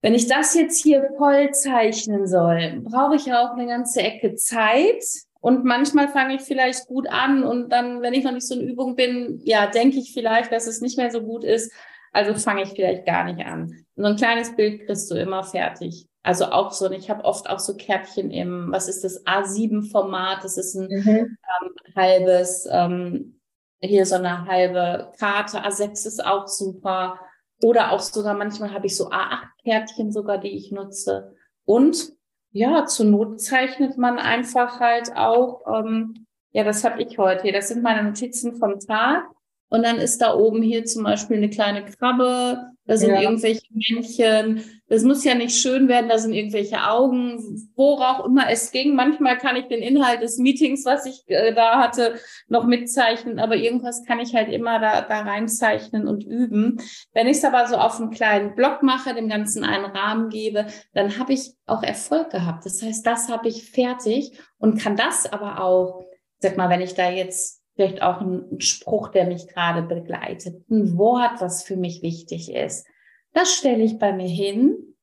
wenn 0.01 0.15
ich 0.15 0.27
das 0.27 0.53
jetzt 0.53 0.83
hier 0.83 1.13
voll 1.17 1.51
zeichnen 1.51 2.27
soll, 2.27 2.81
brauche 2.83 3.15
ich 3.15 3.31
auch 3.31 3.51
eine 3.51 3.67
ganze 3.67 4.01
Ecke 4.01 4.35
Zeit. 4.35 5.01
Und 5.45 5.63
manchmal 5.63 6.07
fange 6.07 6.37
ich 6.37 6.41
vielleicht 6.41 6.87
gut 6.87 7.07
an 7.07 7.43
und 7.43 7.69
dann, 7.69 8.01
wenn 8.01 8.15
ich 8.15 8.23
noch 8.23 8.31
nicht 8.31 8.47
so 8.47 8.55
in 8.55 8.67
Übung 8.67 8.95
bin, 8.95 9.41
ja, 9.43 9.67
denke 9.67 9.99
ich 9.99 10.11
vielleicht, 10.11 10.51
dass 10.51 10.65
es 10.65 10.81
nicht 10.81 10.97
mehr 10.97 11.11
so 11.11 11.21
gut 11.21 11.43
ist. 11.43 11.71
Also 12.11 12.33
fange 12.33 12.63
ich 12.63 12.69
vielleicht 12.69 13.05
gar 13.05 13.25
nicht 13.25 13.45
an. 13.45 13.85
Und 13.95 14.03
so 14.03 14.05
ein 14.05 14.15
kleines 14.15 14.55
Bild 14.55 14.87
kriegst 14.87 15.11
du 15.11 15.13
immer 15.13 15.43
fertig. 15.43 16.07
Also 16.23 16.45
auch 16.45 16.71
so, 16.71 16.87
und 16.87 16.93
ich 16.93 17.11
habe 17.11 17.23
oft 17.23 17.47
auch 17.47 17.59
so 17.59 17.75
Kärtchen 17.75 18.31
im, 18.31 18.71
was 18.71 18.87
ist 18.87 19.03
das, 19.03 19.23
A7-Format, 19.23 20.43
das 20.43 20.57
ist 20.57 20.73
ein 20.73 20.87
mhm. 20.87 21.07
ähm, 21.07 21.75
halbes, 21.95 22.67
ähm, 22.71 23.39
hier 23.79 24.07
so 24.07 24.15
eine 24.15 24.47
halbe 24.47 25.11
Karte, 25.19 25.63
A6 25.63 26.07
ist 26.07 26.25
auch 26.25 26.47
super. 26.47 27.19
Oder 27.61 27.91
auch 27.91 27.99
sogar 27.99 28.33
manchmal 28.33 28.73
habe 28.73 28.87
ich 28.87 28.97
so 28.97 29.11
A8-Kärtchen 29.11 30.11
sogar, 30.11 30.39
die 30.39 30.57
ich 30.57 30.71
nutze. 30.71 31.35
Und 31.65 32.15
ja, 32.55 32.85
zur 32.85 33.07
Not 33.07 33.41
zeichnet 33.41 33.97
man 33.97 34.17
einfach 34.17 34.79
halt 34.79 35.13
auch, 35.13 35.61
ähm, 35.67 36.25
ja, 36.53 36.63
das 36.63 36.85
habe 36.85 37.03
ich 37.03 37.17
heute 37.17 37.41
hier. 37.41 37.51
Das 37.51 37.67
sind 37.67 37.83
meine 37.83 38.01
Notizen 38.01 38.55
vom 38.55 38.79
Tag. 38.79 39.25
Und 39.69 39.83
dann 39.83 39.97
ist 39.97 40.21
da 40.21 40.33
oben 40.33 40.61
hier 40.61 40.85
zum 40.85 41.03
Beispiel 41.03 41.35
eine 41.35 41.49
kleine 41.49 41.83
Krabbe, 41.83 42.71
da 42.85 42.97
sind 42.97 43.09
ja. 43.09 43.21
irgendwelche 43.21 43.65
Männchen. 43.71 44.63
Das 44.87 45.01
muss 45.01 45.23
ja 45.23 45.33
nicht 45.33 45.57
schön 45.57 45.87
werden, 45.87 46.09
da 46.09 46.19
sind 46.19 46.33
irgendwelche 46.33 46.87
Augen, 46.87 47.71
worauf 47.75 48.23
immer 48.23 48.51
es 48.51 48.71
ging. 48.71 48.93
Manchmal 48.93 49.39
kann 49.39 49.55
ich 49.55 49.65
den 49.65 49.81
Inhalt 49.81 50.21
des 50.21 50.37
Meetings, 50.37 50.85
was 50.85 51.07
ich 51.07 51.23
äh, 51.25 51.55
da 51.55 51.79
hatte, 51.79 52.19
noch 52.47 52.65
mitzeichnen, 52.65 53.39
aber 53.39 53.55
irgendwas 53.55 54.03
kann 54.05 54.19
ich 54.19 54.35
halt 54.35 54.49
immer 54.49 54.79
da, 54.79 55.01
da 55.01 55.21
reinzeichnen 55.21 56.07
und 56.07 56.23
üben. 56.23 56.77
Wenn 57.13 57.25
ich 57.25 57.37
es 57.37 57.43
aber 57.43 57.67
so 57.67 57.77
auf 57.77 57.99
einen 57.99 58.11
kleinen 58.11 58.53
Block 58.53 58.83
mache, 58.83 59.15
dem 59.15 59.27
Ganzen 59.27 59.63
einen 59.63 59.85
Rahmen 59.85 60.29
gebe, 60.29 60.67
dann 60.93 61.17
habe 61.17 61.33
ich 61.33 61.53
auch 61.65 61.81
Erfolg 61.81 62.29
gehabt. 62.29 62.65
Das 62.65 62.83
heißt, 62.83 63.05
das 63.07 63.27
habe 63.29 63.47
ich 63.47 63.71
fertig 63.71 64.37
und 64.59 64.79
kann 64.79 64.95
das 64.95 65.25
aber 65.25 65.61
auch, 65.61 66.05
sag 66.37 66.57
mal, 66.57 66.69
wenn 66.69 66.81
ich 66.81 66.93
da 66.93 67.09
jetzt 67.09 67.64
vielleicht 67.75 68.01
auch 68.01 68.21
ein 68.21 68.59
Spruch, 68.59 69.09
der 69.09 69.27
mich 69.27 69.47
gerade 69.47 69.81
begleitet, 69.83 70.69
ein 70.69 70.97
Wort, 70.97 71.41
was 71.41 71.63
für 71.63 71.75
mich 71.75 72.01
wichtig 72.01 72.53
ist. 72.53 72.87
Das 73.33 73.53
stelle 73.53 73.83
ich 73.83 73.99
bei 73.99 74.13
mir 74.13 74.29
hin 74.29 74.95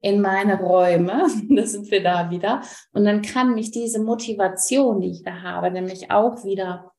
in 0.00 0.20
meine 0.20 0.60
Räume, 0.60 1.26
da 1.50 1.66
sind 1.66 1.90
wir 1.90 2.02
da 2.02 2.30
wieder, 2.30 2.62
und 2.92 3.04
dann 3.04 3.22
kann 3.22 3.54
mich 3.54 3.70
diese 3.70 4.00
Motivation, 4.00 5.00
die 5.00 5.10
ich 5.10 5.22
da 5.22 5.42
habe, 5.42 5.70
nämlich 5.70 6.10
auch 6.10 6.44
wieder 6.44 6.92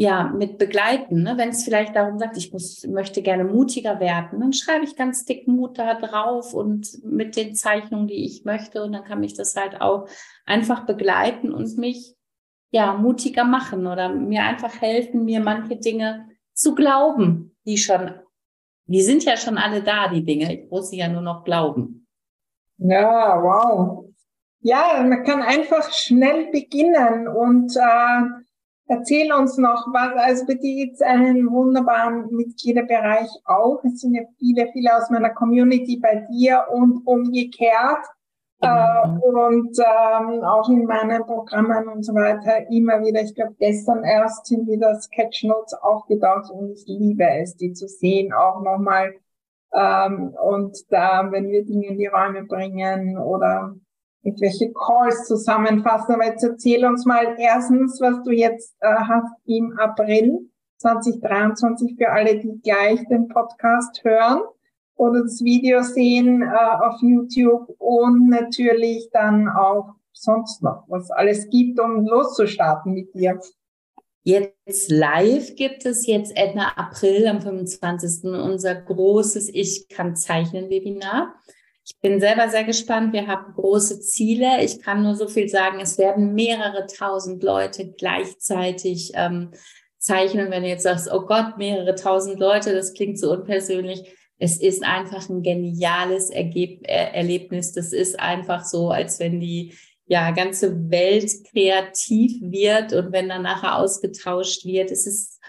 ja 0.00 0.28
mit 0.28 0.58
begleiten. 0.58 1.24
Ne? 1.24 1.34
Wenn 1.36 1.48
es 1.48 1.64
vielleicht 1.64 1.96
darum 1.96 2.18
sagt, 2.18 2.36
ich 2.36 2.52
muss, 2.52 2.86
möchte 2.86 3.20
gerne 3.20 3.42
mutiger 3.42 3.98
werden, 3.98 4.38
dann 4.38 4.52
schreibe 4.52 4.84
ich 4.84 4.94
ganz 4.94 5.24
dick 5.24 5.48
Mut 5.48 5.76
da 5.76 5.94
drauf 5.94 6.54
und 6.54 7.02
mit 7.02 7.34
den 7.34 7.56
Zeichnungen, 7.56 8.06
die 8.06 8.24
ich 8.24 8.44
möchte, 8.44 8.84
und 8.84 8.92
dann 8.92 9.04
kann 9.04 9.18
mich 9.18 9.34
das 9.34 9.56
halt 9.56 9.80
auch 9.80 10.08
einfach 10.46 10.86
begleiten 10.86 11.52
und 11.52 11.76
mich 11.78 12.14
ja, 12.70 12.94
mutiger 12.94 13.44
machen 13.44 13.86
oder 13.86 14.08
mir 14.08 14.42
einfach 14.42 14.80
helfen, 14.80 15.24
mir 15.24 15.40
manche 15.40 15.76
Dinge 15.76 16.28
zu 16.52 16.74
glauben, 16.74 17.56
die 17.64 17.78
schon, 17.78 18.10
die 18.86 19.02
sind 19.02 19.24
ja 19.24 19.36
schon 19.36 19.58
alle 19.58 19.82
da, 19.82 20.08
die 20.08 20.24
Dinge. 20.24 20.52
Ich 20.52 20.70
muss 20.70 20.90
sie 20.90 20.98
ja 20.98 21.08
nur 21.08 21.22
noch 21.22 21.44
glauben. 21.44 22.06
Ja, 22.78 23.42
wow. 23.42 24.04
Ja, 24.60 25.02
man 25.02 25.24
kann 25.24 25.42
einfach 25.42 25.92
schnell 25.92 26.50
beginnen 26.50 27.28
und 27.28 27.76
äh, 27.76 28.22
erzähl 28.86 29.32
uns 29.32 29.56
noch 29.56 29.86
was. 29.92 30.12
Also 30.16 30.46
gibt 30.46 30.94
es 30.94 31.02
einen 31.02 31.50
wunderbaren 31.50 32.28
Mitgliederbereich 32.30 33.28
auch. 33.44 33.82
Es 33.84 34.00
sind 34.00 34.14
ja 34.14 34.22
viele, 34.38 34.68
viele 34.72 34.96
aus 34.96 35.10
meiner 35.10 35.30
Community 35.30 35.98
bei 35.98 36.26
dir 36.30 36.66
und 36.72 37.06
umgekehrt. 37.06 38.04
Äh, 38.60 39.08
und 39.22 39.78
ähm, 39.78 40.42
auch 40.42 40.68
in 40.68 40.84
meinen 40.84 41.24
Programmen 41.24 41.88
und 41.88 42.02
so 42.02 42.12
weiter 42.12 42.68
immer 42.70 43.00
wieder, 43.04 43.22
ich 43.22 43.34
glaube 43.34 43.54
gestern 43.58 44.02
erst 44.02 44.46
sind 44.46 44.66
wieder 44.66 44.98
Sketchnotes 45.00 45.74
aufgetaucht 45.74 46.50
und 46.50 46.72
ich 46.72 46.84
liebe 46.88 47.24
es, 47.24 47.56
die 47.56 47.72
zu 47.72 47.86
sehen, 47.86 48.32
auch 48.32 48.60
nochmal. 48.62 49.14
Ähm, 49.72 50.34
und 50.42 50.76
da, 50.90 51.28
wenn 51.30 51.50
wir 51.50 51.64
Dinge 51.64 51.86
in 51.86 51.98
die 51.98 52.06
Räume 52.06 52.44
bringen 52.44 53.16
oder 53.18 53.76
irgendwelche 54.22 54.72
Calls 54.72 55.26
zusammenfassen, 55.26 56.14
aber 56.14 56.26
jetzt 56.26 56.42
erzähl 56.42 56.84
uns 56.84 57.06
mal 57.06 57.36
erstens, 57.38 58.00
was 58.00 58.22
du 58.24 58.32
jetzt 58.32 58.74
äh, 58.80 58.92
hast 58.92 59.32
im 59.46 59.78
April 59.78 60.50
2023 60.78 61.96
für 61.96 62.10
alle, 62.10 62.40
die 62.40 62.60
gleich 62.60 63.06
den 63.08 63.28
Podcast 63.28 64.02
hören 64.02 64.40
oder 64.98 65.22
das 65.22 65.42
Video 65.42 65.82
sehen 65.82 66.42
äh, 66.42 66.84
auf 66.84 67.00
YouTube 67.00 67.74
und 67.78 68.28
natürlich 68.28 69.08
dann 69.12 69.48
auch 69.48 69.94
sonst 70.12 70.62
noch, 70.62 70.84
was 70.88 71.10
alles 71.10 71.48
gibt, 71.48 71.80
um 71.80 72.04
loszustarten 72.04 72.92
mit 72.92 73.14
dir. 73.14 73.40
Jetzt 74.24 74.90
live 74.90 75.54
gibt 75.54 75.86
es 75.86 76.06
jetzt 76.06 76.36
Ende 76.36 76.76
April 76.76 77.26
am 77.28 77.40
25. 77.40 78.24
unser 78.24 78.74
großes 78.74 79.48
Ich 79.54 79.88
kann 79.88 80.16
zeichnen 80.16 80.68
Webinar. 80.68 81.34
Ich 81.86 81.98
bin 82.00 82.20
selber 82.20 82.50
sehr 82.50 82.64
gespannt. 82.64 83.14
Wir 83.14 83.28
haben 83.28 83.54
große 83.54 84.00
Ziele. 84.00 84.62
Ich 84.62 84.82
kann 84.82 85.04
nur 85.04 85.14
so 85.14 85.28
viel 85.28 85.48
sagen. 85.48 85.80
Es 85.80 85.96
werden 85.96 86.34
mehrere 86.34 86.86
tausend 86.86 87.42
Leute 87.42 87.94
gleichzeitig 87.96 89.12
ähm, 89.14 89.52
zeichnen. 89.96 90.50
Wenn 90.50 90.64
du 90.64 90.68
jetzt 90.68 90.82
sagst, 90.82 91.08
oh 91.10 91.22
Gott, 91.22 91.56
mehrere 91.56 91.94
tausend 91.94 92.38
Leute, 92.38 92.74
das 92.74 92.92
klingt 92.92 93.18
so 93.18 93.32
unpersönlich 93.32 94.17
es 94.38 94.60
ist 94.60 94.84
einfach 94.84 95.28
ein 95.28 95.42
geniales 95.42 96.30
Ergeb 96.30 96.82
Erlebnis. 96.84 97.72
Das 97.72 97.92
ist 97.92 98.18
einfach 98.20 98.64
so, 98.64 98.90
als 98.90 99.18
wenn 99.18 99.40
die 99.40 99.74
ja, 100.06 100.30
ganze 100.30 100.90
Welt 100.90 101.30
kreativ 101.50 102.40
wird 102.40 102.92
und 102.92 103.12
wenn 103.12 103.28
dann 103.28 103.42
nachher 103.42 103.76
ausgetauscht 103.76 104.64
wird. 104.64 104.90
Es 104.90 105.06
ist 105.06 105.40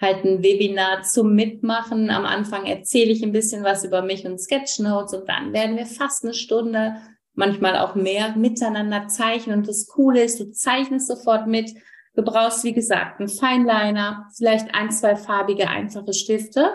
halt 0.00 0.24
ein 0.24 0.42
Webinar 0.42 1.02
zum 1.02 1.34
Mitmachen. 1.34 2.08
Am 2.10 2.24
Anfang 2.24 2.66
erzähle 2.66 3.10
ich 3.12 3.22
ein 3.22 3.32
bisschen 3.32 3.64
was 3.64 3.84
über 3.84 4.02
mich 4.02 4.24
und 4.24 4.40
Sketchnotes 4.40 5.12
und 5.12 5.28
dann 5.28 5.52
werden 5.52 5.76
wir 5.76 5.86
fast 5.86 6.24
eine 6.24 6.34
Stunde, 6.34 6.96
manchmal 7.34 7.76
auch 7.76 7.94
mehr, 7.94 8.36
miteinander 8.36 9.08
zeichnen. 9.08 9.58
Und 9.58 9.68
das 9.68 9.86
Coole 9.86 10.22
ist, 10.22 10.40
du 10.40 10.50
zeichnest 10.50 11.08
sofort 11.08 11.46
mit. 11.46 11.72
Du 12.14 12.22
brauchst, 12.22 12.64
wie 12.64 12.72
gesagt, 12.72 13.20
einen 13.20 13.28
Feinliner, 13.28 14.30
vielleicht 14.34 14.74
ein, 14.74 14.90
zwei 14.90 15.16
farbige, 15.16 15.68
einfache 15.68 16.14
Stifte 16.14 16.70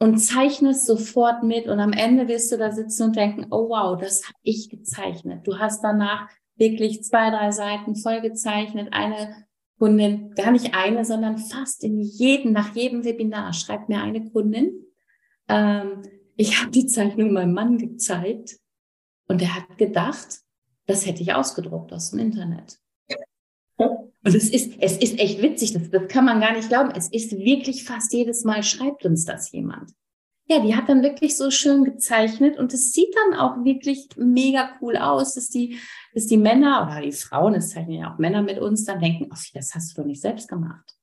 und 0.00 0.18
zeichnest 0.18 0.86
sofort 0.86 1.42
mit 1.42 1.68
und 1.68 1.78
am 1.78 1.92
Ende 1.92 2.26
wirst 2.26 2.50
du 2.50 2.56
da 2.56 2.72
sitzen 2.72 3.04
und 3.04 3.16
denken, 3.16 3.46
oh 3.50 3.68
wow, 3.68 4.00
das 4.00 4.24
habe 4.24 4.38
ich 4.42 4.70
gezeichnet. 4.70 5.46
Du 5.46 5.58
hast 5.58 5.84
danach 5.84 6.28
wirklich 6.56 7.04
zwei, 7.04 7.30
drei 7.30 7.50
Seiten 7.50 7.94
voll 7.94 8.22
gezeichnet. 8.22 8.88
Eine 8.92 9.46
Kundin, 9.78 10.34
gar 10.34 10.52
nicht 10.52 10.74
eine, 10.74 11.04
sondern 11.04 11.36
fast 11.36 11.84
in 11.84 12.00
jedem, 12.00 12.52
nach 12.52 12.74
jedem 12.74 13.04
Webinar 13.04 13.52
schreibt 13.52 13.88
mir 13.88 14.02
eine 14.02 14.30
Kundin, 14.30 14.86
ähm, 15.48 16.02
ich 16.36 16.60
habe 16.60 16.70
die 16.70 16.86
Zeichnung 16.86 17.32
meinem 17.32 17.52
Mann 17.52 17.76
gezeigt 17.76 18.58
und 19.28 19.42
er 19.42 19.54
hat 19.54 19.76
gedacht, 19.76 20.40
das 20.86 21.04
hätte 21.04 21.22
ich 21.22 21.34
ausgedruckt 21.34 21.92
aus 21.92 22.10
dem 22.10 22.20
Internet. 22.20 22.78
Und 24.22 24.34
es 24.34 24.50
ist, 24.50 24.74
es 24.80 24.98
ist 24.98 25.18
echt 25.18 25.40
witzig, 25.40 25.72
das, 25.72 25.90
das 25.90 26.08
kann 26.08 26.26
man 26.26 26.40
gar 26.40 26.52
nicht 26.52 26.68
glauben. 26.68 26.92
Es 26.94 27.08
ist 27.08 27.32
wirklich 27.32 27.84
fast 27.84 28.12
jedes 28.12 28.44
Mal 28.44 28.62
schreibt 28.62 29.04
uns 29.04 29.24
das 29.24 29.50
jemand. 29.52 29.92
Ja, 30.46 30.58
die 30.58 30.74
hat 30.74 30.88
dann 30.88 31.02
wirklich 31.02 31.36
so 31.36 31.50
schön 31.50 31.84
gezeichnet 31.84 32.58
und 32.58 32.74
es 32.74 32.92
sieht 32.92 33.14
dann 33.14 33.38
auch 33.38 33.64
wirklich 33.64 34.08
mega 34.16 34.70
cool 34.80 34.96
aus, 34.96 35.34
dass 35.34 35.48
die, 35.48 35.78
dass 36.12 36.26
die 36.26 36.36
Männer 36.36 36.88
oder 36.90 37.00
die 37.00 37.12
Frauen, 37.12 37.54
es 37.54 37.70
zeichnen 37.70 37.98
ja 37.98 38.12
auch 38.12 38.18
Männer 38.18 38.42
mit 38.42 38.58
uns, 38.58 38.84
dann 38.84 39.00
denken, 39.00 39.28
ach, 39.30 39.40
das 39.54 39.74
hast 39.74 39.92
du 39.96 40.02
doch 40.02 40.06
nicht 40.06 40.20
selbst 40.20 40.48
gemacht. 40.48 40.96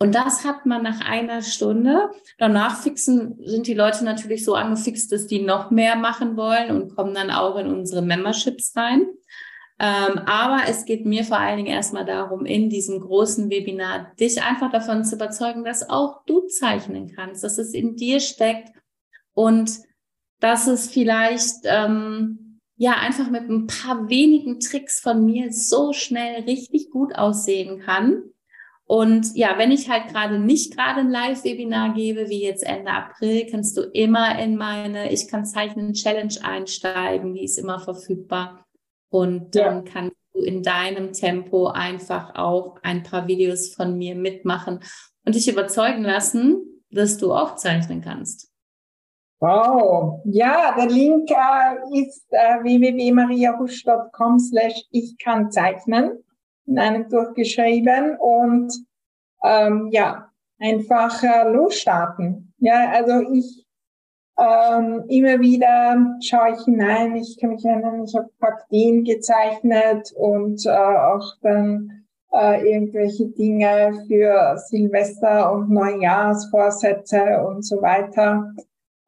Und 0.00 0.14
das 0.14 0.44
hat 0.44 0.64
man 0.64 0.84
nach 0.84 1.00
einer 1.00 1.42
Stunde. 1.42 2.10
Danach 2.38 2.80
fixen, 2.80 3.36
sind 3.44 3.66
die 3.66 3.74
Leute 3.74 4.04
natürlich 4.04 4.44
so 4.44 4.54
angefixt, 4.54 5.10
dass 5.10 5.26
die 5.26 5.42
noch 5.42 5.72
mehr 5.72 5.96
machen 5.96 6.36
wollen 6.36 6.70
und 6.70 6.94
kommen 6.94 7.14
dann 7.14 7.32
auch 7.32 7.56
in 7.56 7.66
unsere 7.66 8.00
Memberships 8.00 8.76
rein. 8.76 9.06
Ähm, 9.80 10.18
aber 10.26 10.62
es 10.68 10.86
geht 10.86 11.06
mir 11.06 11.22
vor 11.22 11.38
allen 11.38 11.58
Dingen 11.58 11.68
erstmal 11.68 12.04
darum, 12.04 12.44
in 12.44 12.68
diesem 12.68 13.00
großen 13.00 13.48
Webinar 13.48 14.12
dich 14.18 14.42
einfach 14.42 14.72
davon 14.72 15.04
zu 15.04 15.14
überzeugen, 15.14 15.64
dass 15.64 15.88
auch 15.88 16.24
du 16.26 16.46
zeichnen 16.48 17.12
kannst, 17.14 17.44
dass 17.44 17.58
es 17.58 17.74
in 17.74 17.94
dir 17.94 18.18
steckt 18.18 18.72
und 19.34 19.70
dass 20.40 20.66
es 20.66 20.90
vielleicht 20.90 21.60
ähm, 21.64 22.60
ja 22.76 22.94
einfach 22.94 23.30
mit 23.30 23.48
ein 23.48 23.68
paar 23.68 24.08
wenigen 24.08 24.58
Tricks 24.58 24.98
von 24.98 25.24
mir 25.24 25.52
so 25.52 25.92
schnell 25.92 26.42
richtig 26.42 26.90
gut 26.90 27.14
aussehen 27.14 27.80
kann. 27.80 28.22
Und 28.84 29.36
ja, 29.36 29.58
wenn 29.58 29.70
ich 29.70 29.90
halt 29.90 30.08
gerade 30.08 30.40
nicht 30.40 30.74
gerade 30.74 31.00
ein 31.00 31.10
Live-Webinar 31.10 31.94
gebe, 31.94 32.30
wie 32.30 32.42
jetzt 32.42 32.64
Ende 32.64 32.90
April, 32.90 33.46
kannst 33.48 33.76
du 33.76 33.82
immer 33.82 34.38
in 34.40 34.56
meine 34.56 35.12
Ich 35.12 35.28
kann 35.28 35.44
zeichnen 35.44 35.92
Challenge 35.92 36.34
einsteigen, 36.42 37.34
die 37.34 37.44
ist 37.44 37.58
immer 37.58 37.78
verfügbar. 37.78 38.64
Und 39.10 39.54
dann 39.54 39.86
ja. 39.86 39.92
kannst 39.92 40.16
du 40.34 40.40
in 40.40 40.62
deinem 40.62 41.12
Tempo 41.12 41.68
einfach 41.68 42.34
auch 42.34 42.78
ein 42.82 43.02
paar 43.02 43.26
Videos 43.26 43.74
von 43.74 43.96
mir 43.96 44.14
mitmachen 44.14 44.80
und 45.24 45.34
dich 45.34 45.48
überzeugen 45.48 46.02
lassen, 46.02 46.82
dass 46.90 47.18
du 47.18 47.32
aufzeichnen 47.32 48.00
kannst. 48.00 48.50
Wow. 49.40 50.20
Ja, 50.24 50.74
der 50.76 50.86
Link 50.86 51.30
äh, 51.30 52.00
ist 52.00 52.26
äh, 52.30 52.62
www.mariahusch.com 52.62 54.40
slash 54.40 54.84
ich 54.90 55.16
kann 55.18 55.50
zeichnen 55.50 56.24
in 56.66 56.78
einem 56.78 57.08
durchgeschrieben 57.08 58.16
und 58.18 58.72
ähm, 59.44 59.88
ja, 59.92 60.28
einfach 60.58 61.22
äh, 61.22 61.48
losstarten. 61.50 62.52
Ja, 62.58 62.90
also 62.90 63.30
ich 63.32 63.67
Ähm, 64.38 65.04
immer 65.08 65.40
wieder 65.40 66.16
schaue 66.22 66.54
ich 66.54 66.64
hinein. 66.64 67.16
Ich 67.16 67.38
kann 67.40 67.50
mich 67.50 67.64
erinnern, 67.64 68.04
ich 68.04 68.14
habe 68.14 68.28
Kakteen 68.40 69.02
gezeichnet 69.02 70.12
und 70.16 70.64
äh, 70.64 70.70
auch 70.70 71.34
dann 71.42 72.04
äh, 72.32 72.70
irgendwelche 72.70 73.26
Dinge 73.26 74.04
für 74.06 74.56
Silvester 74.58 75.52
und 75.52 75.70
Neujahrsvorsätze 75.70 77.44
und 77.48 77.64
so 77.64 77.82
weiter. 77.82 78.54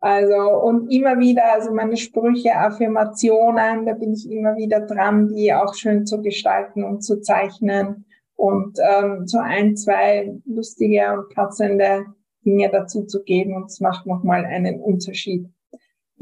Also 0.00 0.34
und 0.34 0.90
immer 0.90 1.18
wieder, 1.20 1.52
also 1.52 1.72
meine 1.72 1.96
Sprüche, 1.96 2.56
Affirmationen, 2.56 3.86
da 3.86 3.92
bin 3.92 4.14
ich 4.14 4.28
immer 4.28 4.56
wieder 4.56 4.80
dran, 4.80 5.28
die 5.28 5.52
auch 5.52 5.74
schön 5.74 6.06
zu 6.06 6.22
gestalten 6.22 6.82
und 6.82 7.02
zu 7.02 7.20
zeichnen 7.20 8.06
und 8.34 8.78
ähm, 8.80 9.26
so 9.26 9.38
ein, 9.38 9.76
zwei 9.76 10.32
lustige 10.46 11.12
und 11.12 11.34
passende 11.34 12.06
Dinge 12.44 12.70
dazu 12.70 13.04
zu 13.04 13.22
geben 13.22 13.54
und 13.54 13.66
es 13.66 13.80
macht 13.80 14.06
nochmal 14.06 14.44
einen 14.44 14.80
Unterschied. 14.80 15.48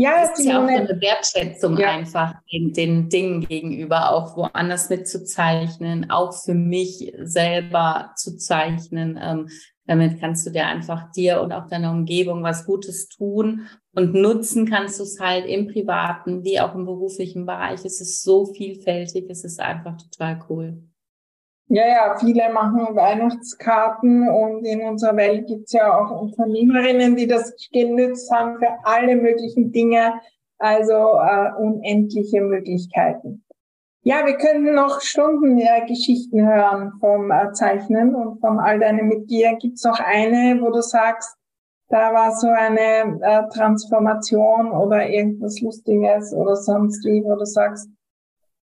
Ja, 0.00 0.20
das 0.20 0.38
ist 0.38 0.46
ja 0.46 0.62
auch 0.62 0.68
eine 0.68 1.00
Wertschätzung 1.00 1.76
ja. 1.76 1.90
einfach 1.90 2.34
den, 2.52 2.72
den 2.72 3.08
Dingen 3.08 3.40
gegenüber, 3.40 4.12
auch 4.12 4.36
woanders 4.36 4.90
mitzuzeichnen, 4.90 6.08
auch 6.08 6.32
für 6.32 6.54
mich 6.54 7.12
selber 7.20 8.12
zu 8.14 8.36
zeichnen. 8.36 9.18
Ähm, 9.20 9.48
damit 9.86 10.20
kannst 10.20 10.46
du 10.46 10.50
dir 10.50 10.66
einfach 10.66 11.10
dir 11.10 11.40
und 11.40 11.50
auch 11.50 11.66
deiner 11.66 11.90
Umgebung 11.90 12.44
was 12.44 12.64
Gutes 12.64 13.08
tun 13.08 13.66
und 13.92 14.14
nutzen 14.14 14.66
kannst 14.66 15.00
du 15.00 15.02
es 15.02 15.18
halt 15.18 15.46
im 15.46 15.66
privaten 15.66 16.44
wie 16.44 16.60
auch 16.60 16.76
im 16.76 16.84
beruflichen 16.84 17.44
Bereich. 17.44 17.84
Es 17.84 18.00
ist 18.00 18.22
so 18.22 18.46
vielfältig, 18.46 19.28
es 19.28 19.42
ist 19.42 19.58
einfach 19.58 19.96
total 19.96 20.44
cool. 20.48 20.82
Ja, 21.70 21.86
ja, 21.86 22.16
viele 22.18 22.50
machen 22.50 22.96
Weihnachtskarten 22.96 24.26
und 24.26 24.64
in 24.64 24.80
unserer 24.80 25.16
Welt 25.16 25.46
gibt's 25.46 25.72
ja 25.72 25.98
auch 25.98 26.10
Unternehmerinnen, 26.22 27.14
die 27.14 27.26
das 27.26 27.54
genützt 27.70 28.32
haben 28.32 28.58
für 28.58 28.70
alle 28.84 29.16
möglichen 29.16 29.70
Dinge, 29.70 30.14
also 30.58 30.94
äh, 30.94 31.52
unendliche 31.60 32.40
Möglichkeiten. 32.40 33.44
Ja, 34.02 34.24
wir 34.24 34.38
könnten 34.38 34.74
noch 34.74 35.02
Stunden 35.02 35.58
ja, 35.58 35.84
Geschichten 35.84 36.46
hören 36.46 36.94
vom 37.00 37.30
äh, 37.30 37.52
Zeichnen 37.52 38.14
und 38.14 38.40
von 38.40 38.58
all 38.58 38.78
deinen 38.78 39.06
Mitgliedern. 39.06 39.58
Gibt's 39.58 39.84
noch 39.84 40.00
eine, 40.00 40.62
wo 40.62 40.70
du 40.70 40.80
sagst, 40.80 41.36
da 41.90 42.14
war 42.14 42.32
so 42.32 42.48
eine 42.48 43.18
äh, 43.20 43.42
Transformation 43.54 44.70
oder 44.72 45.06
irgendwas 45.06 45.60
Lustiges 45.60 46.32
oder 46.32 46.56
sonst 46.56 47.04
wie, 47.04 47.22
wo 47.24 47.36
du 47.36 47.44
sagst, 47.44 47.90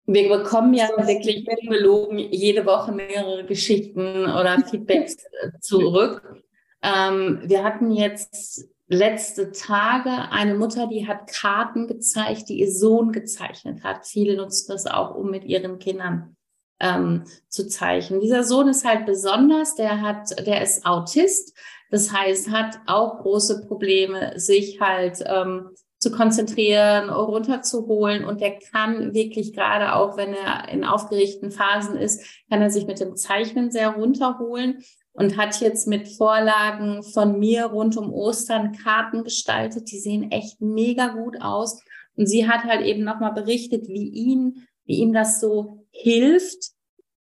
wir 0.06 0.28
bekommen 0.28 0.74
ja 0.74 0.88
wirklich 0.96 1.46
ungelogen 1.46 2.18
jede 2.18 2.66
Woche 2.66 2.92
mehrere 2.92 3.44
Geschichten 3.44 4.24
oder 4.24 4.58
Feedbacks 4.70 5.16
zurück. 5.60 6.42
Ähm, 6.82 7.40
wir 7.44 7.62
hatten 7.62 7.92
jetzt 7.92 8.68
letzte 8.88 9.52
Tage 9.52 10.10
eine 10.30 10.54
Mutter, 10.54 10.86
die 10.86 11.06
hat 11.06 11.28
Karten 11.28 11.86
gezeigt, 11.86 12.48
die 12.48 12.60
ihr 12.60 12.70
Sohn 12.70 13.12
gezeichnet 13.12 13.84
hat. 13.84 14.06
Viele 14.06 14.36
nutzen 14.36 14.72
das 14.72 14.86
auch, 14.86 15.14
um 15.14 15.30
mit 15.30 15.44
ihren 15.44 15.78
Kindern 15.78 16.36
ähm, 16.80 17.24
zu 17.48 17.68
zeichnen. 17.68 18.20
Dieser 18.20 18.44
Sohn 18.44 18.68
ist 18.68 18.84
halt 18.84 19.06
besonders, 19.06 19.76
der 19.76 20.02
hat, 20.02 20.30
der 20.46 20.62
ist 20.62 20.84
Autist. 20.84 21.56
Das 21.90 22.12
heißt, 22.12 22.50
hat 22.50 22.80
auch 22.86 23.20
große 23.20 23.66
Probleme, 23.66 24.38
sich 24.38 24.80
halt 24.80 25.22
ähm, 25.26 25.70
zu 26.02 26.10
konzentrieren, 26.10 27.10
runterzuholen. 27.10 28.24
Und 28.24 28.40
der 28.40 28.58
kann 28.58 29.14
wirklich 29.14 29.52
gerade 29.52 29.94
auch, 29.94 30.16
wenn 30.16 30.34
er 30.34 30.68
in 30.68 30.84
aufgeregten 30.84 31.52
Phasen 31.52 31.96
ist, 31.96 32.44
kann 32.50 32.60
er 32.60 32.70
sich 32.70 32.88
mit 32.88 32.98
dem 32.98 33.14
Zeichnen 33.14 33.70
sehr 33.70 33.90
runterholen 33.90 34.82
und 35.12 35.36
hat 35.36 35.60
jetzt 35.60 35.86
mit 35.86 36.08
Vorlagen 36.08 37.04
von 37.04 37.38
mir 37.38 37.66
rund 37.66 37.96
um 37.96 38.12
Ostern 38.12 38.72
Karten 38.72 39.22
gestaltet. 39.22 39.92
Die 39.92 40.00
sehen 40.00 40.32
echt 40.32 40.60
mega 40.60 41.06
gut 41.06 41.40
aus. 41.40 41.80
Und 42.16 42.26
sie 42.26 42.48
hat 42.48 42.64
halt 42.64 42.84
eben 42.84 43.04
nochmal 43.04 43.32
berichtet, 43.32 43.86
wie 43.86 44.08
ihn, 44.08 44.66
wie 44.84 44.96
ihm 44.96 45.12
das 45.12 45.40
so 45.40 45.86
hilft, 45.92 46.72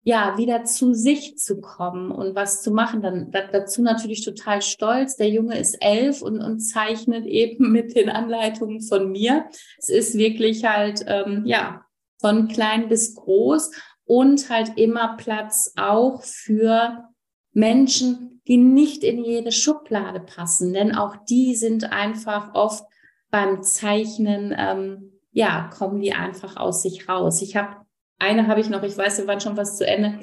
ja, 0.08 0.38
wieder 0.38 0.63
zu 0.63 0.93
sich 0.93 1.38
zu 1.38 1.60
kommen 1.60 2.12
und 2.12 2.34
was 2.34 2.62
zu 2.62 2.72
machen. 2.72 3.02
Dann 3.02 3.30
dazu 3.30 3.82
natürlich 3.82 4.24
total 4.24 4.62
stolz. 4.62 5.17
Der 5.17 5.28
Junge 5.28 5.60
ist 5.60 5.76
elf 5.82 6.22
und, 6.22 6.39
und 6.39 6.62
zeichnet 6.62 7.26
eben 7.26 7.72
mit 7.74 7.93
den 7.93 8.10
Anleitungen 8.10 8.80
von 8.80 9.12
mir. 9.12 9.50
Es 9.78 9.89
ist 9.89 10.17
wirklich 10.17 10.63
halt, 10.63 11.04
ähm, 11.08 11.43
ja, 11.46 11.82
von 12.22 12.48
klein 12.48 12.88
bis 12.88 13.15
groß 13.15 13.72
und 14.06 14.50
halt 14.50 14.78
immer 14.78 15.17
Platz 15.17 15.74
auch 15.76 16.24
für 16.24 17.10
Menschen, 17.52 18.41
die 18.48 18.56
nicht 18.56 19.04
in 19.04 19.22
jede 19.22 19.52
Schublade 19.52 20.22
passen, 20.22 20.72
denn 20.72 20.96
auch 20.96 21.17
die 21.30 21.54
sind 21.54 21.91
einfach 21.91 22.54
oft 22.54 22.86
beim 23.30 23.62
Zeichnen, 23.62 24.56
ähm, 24.58 25.20
ja, 25.32 25.70
kommen 25.78 26.00
die 26.00 26.13
einfach 26.13 26.56
aus 26.56 26.84
sich 26.84 27.10
raus. 27.10 27.41
Ich 27.41 27.58
habe 27.58 27.87
eine 28.20 28.48
habe 28.48 28.62
ich 28.62 28.70
noch, 28.70 28.84
ich 28.84 28.98
weiß, 28.98 29.20
wir 29.20 29.28
waren 29.28 29.40
schon 29.40 29.56
fast 29.56 29.78
zu 29.78 29.86
Ende. 29.86 30.20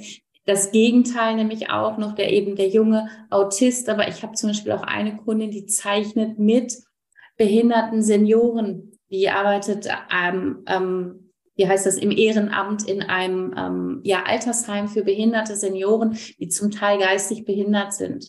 Das 0.46 0.72
Gegenteil 0.72 1.36
nämlich 1.36 1.70
auch 1.70 1.96
noch, 1.96 2.14
der 2.14 2.32
eben 2.32 2.56
der 2.56 2.68
junge 2.68 3.08
Autist, 3.30 3.88
aber 3.88 4.08
ich 4.08 4.22
habe 4.22 4.34
zum 4.34 4.50
Beispiel 4.50 4.72
auch 4.72 4.82
eine 4.82 5.16
Kundin, 5.16 5.50
die 5.50 5.66
zeichnet 5.66 6.38
mit 6.38 6.76
behinderten 7.36 8.02
Senioren. 8.02 8.92
Die 9.10 9.30
arbeitet 9.30 9.88
ähm, 10.12 10.62
ähm, 10.66 11.24
wie 11.56 11.68
heißt 11.68 11.86
das, 11.86 11.96
im 11.96 12.10
Ehrenamt 12.10 12.88
in 12.88 13.02
einem 13.02 13.54
ähm, 13.56 14.00
ja, 14.02 14.24
Altersheim 14.24 14.88
für 14.88 15.04
behinderte 15.04 15.54
Senioren, 15.56 16.18
die 16.38 16.48
zum 16.48 16.70
Teil 16.70 16.98
geistig 16.98 17.44
behindert 17.44 17.92
sind. 17.92 18.28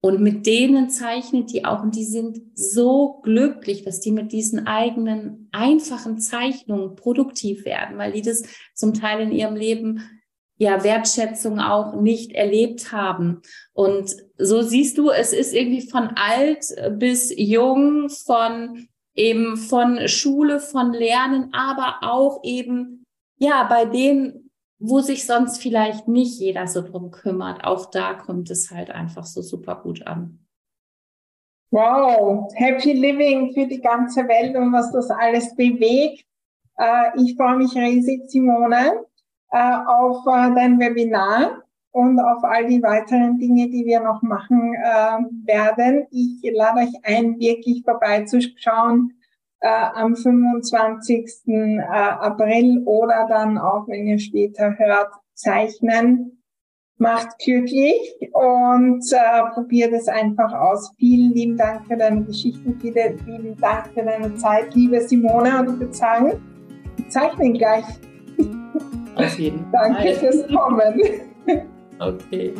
Und 0.00 0.20
mit 0.20 0.46
denen 0.46 0.90
zeichnet 0.90 1.52
die 1.52 1.64
auch 1.64 1.82
und 1.82 1.96
die 1.96 2.04
sind 2.04 2.38
so 2.54 3.20
glücklich, 3.22 3.82
dass 3.82 4.00
die 4.00 4.12
mit 4.12 4.30
diesen 4.30 4.66
eigenen 4.66 5.48
einfachen 5.50 6.20
Zeichnungen 6.20 6.94
produktiv 6.94 7.64
werden, 7.64 7.98
weil 7.98 8.12
die 8.12 8.22
das 8.22 8.44
zum 8.74 8.94
Teil 8.94 9.20
in 9.20 9.32
ihrem 9.32 9.56
Leben 9.56 10.08
ja 10.56 10.84
Wertschätzung 10.84 11.58
auch 11.58 12.00
nicht 12.00 12.32
erlebt 12.32 12.92
haben. 12.92 13.42
Und 13.72 14.14
so 14.36 14.62
siehst 14.62 14.98
du, 14.98 15.10
es 15.10 15.32
ist 15.32 15.52
irgendwie 15.52 15.88
von 15.88 16.10
alt 16.14 16.64
bis 16.98 17.32
jung, 17.36 18.08
von 18.08 18.88
eben 19.14 19.56
von 19.56 20.06
Schule, 20.06 20.60
von 20.60 20.92
Lernen, 20.92 21.52
aber 21.52 21.98
auch 22.02 22.40
eben 22.44 23.04
ja 23.38 23.64
bei 23.64 23.84
denen 23.84 24.47
wo 24.78 25.00
sich 25.00 25.26
sonst 25.26 25.60
vielleicht 25.60 26.08
nicht 26.08 26.38
jeder 26.38 26.66
so 26.66 26.82
drum 26.82 27.10
kümmert. 27.10 27.64
Auch 27.64 27.90
da 27.90 28.14
kommt 28.14 28.50
es 28.50 28.70
halt 28.70 28.90
einfach 28.90 29.24
so 29.24 29.42
super 29.42 29.76
gut 29.76 30.06
an. 30.06 30.38
Wow, 31.70 32.50
Happy 32.54 32.92
Living 32.92 33.52
für 33.52 33.66
die 33.66 33.80
ganze 33.80 34.26
Welt 34.26 34.56
und 34.56 34.72
was 34.72 34.90
das 34.92 35.10
alles 35.10 35.54
bewegt. 35.54 36.24
Äh, 36.78 37.10
ich 37.22 37.36
freue 37.36 37.56
mich 37.56 37.74
riesig, 37.74 38.30
Simone, 38.30 39.04
äh, 39.50 39.76
auf 39.86 40.24
äh, 40.26 40.54
dein 40.54 40.78
Webinar 40.78 41.62
und 41.90 42.18
auf 42.20 42.42
all 42.44 42.66
die 42.66 42.82
weiteren 42.82 43.38
Dinge, 43.38 43.68
die 43.68 43.84
wir 43.84 44.00
noch 44.00 44.22
machen 44.22 44.72
werden. 44.72 46.06
Ich 46.10 46.38
lade 46.54 46.80
euch 46.80 46.92
ein, 47.02 47.40
wirklich 47.40 47.82
vorbeizuschauen 47.82 49.17
äh, 49.60 49.68
am 49.68 50.16
25. 50.16 51.30
Äh, 51.46 51.80
April 51.80 52.82
oder 52.84 53.26
dann 53.28 53.58
auch, 53.58 53.86
wenn 53.88 54.06
ihr 54.06 54.18
später 54.18 54.76
hört, 54.78 55.10
zeichnen. 55.34 56.34
Macht 57.00 57.38
glücklich 57.38 57.96
und 58.32 59.04
äh, 59.12 59.50
probiert 59.54 59.92
es 59.92 60.08
einfach 60.08 60.52
aus. 60.52 60.92
Vielen 60.98 61.32
lieben 61.32 61.56
Dank 61.56 61.86
für 61.86 61.96
deine 61.96 62.24
Geschichten, 62.24 62.76
vielen, 62.80 63.18
vielen 63.20 63.56
Dank 63.56 63.86
für 63.94 64.02
deine 64.02 64.34
Zeit, 64.34 64.74
liebe 64.74 65.00
Simone. 65.02 65.60
Und 65.60 65.74
ich 65.74 65.78
würde 65.78 65.94
sagen, 65.94 66.32
wir 66.96 67.08
zeichnen 67.08 67.54
gleich. 67.54 67.84
Auf 69.14 69.38
jeden 69.38 69.64
Fall. 69.70 69.94
Danke 69.94 70.14
fürs 70.14 70.46
Kommen. 70.48 71.00
Okay. 72.00 72.54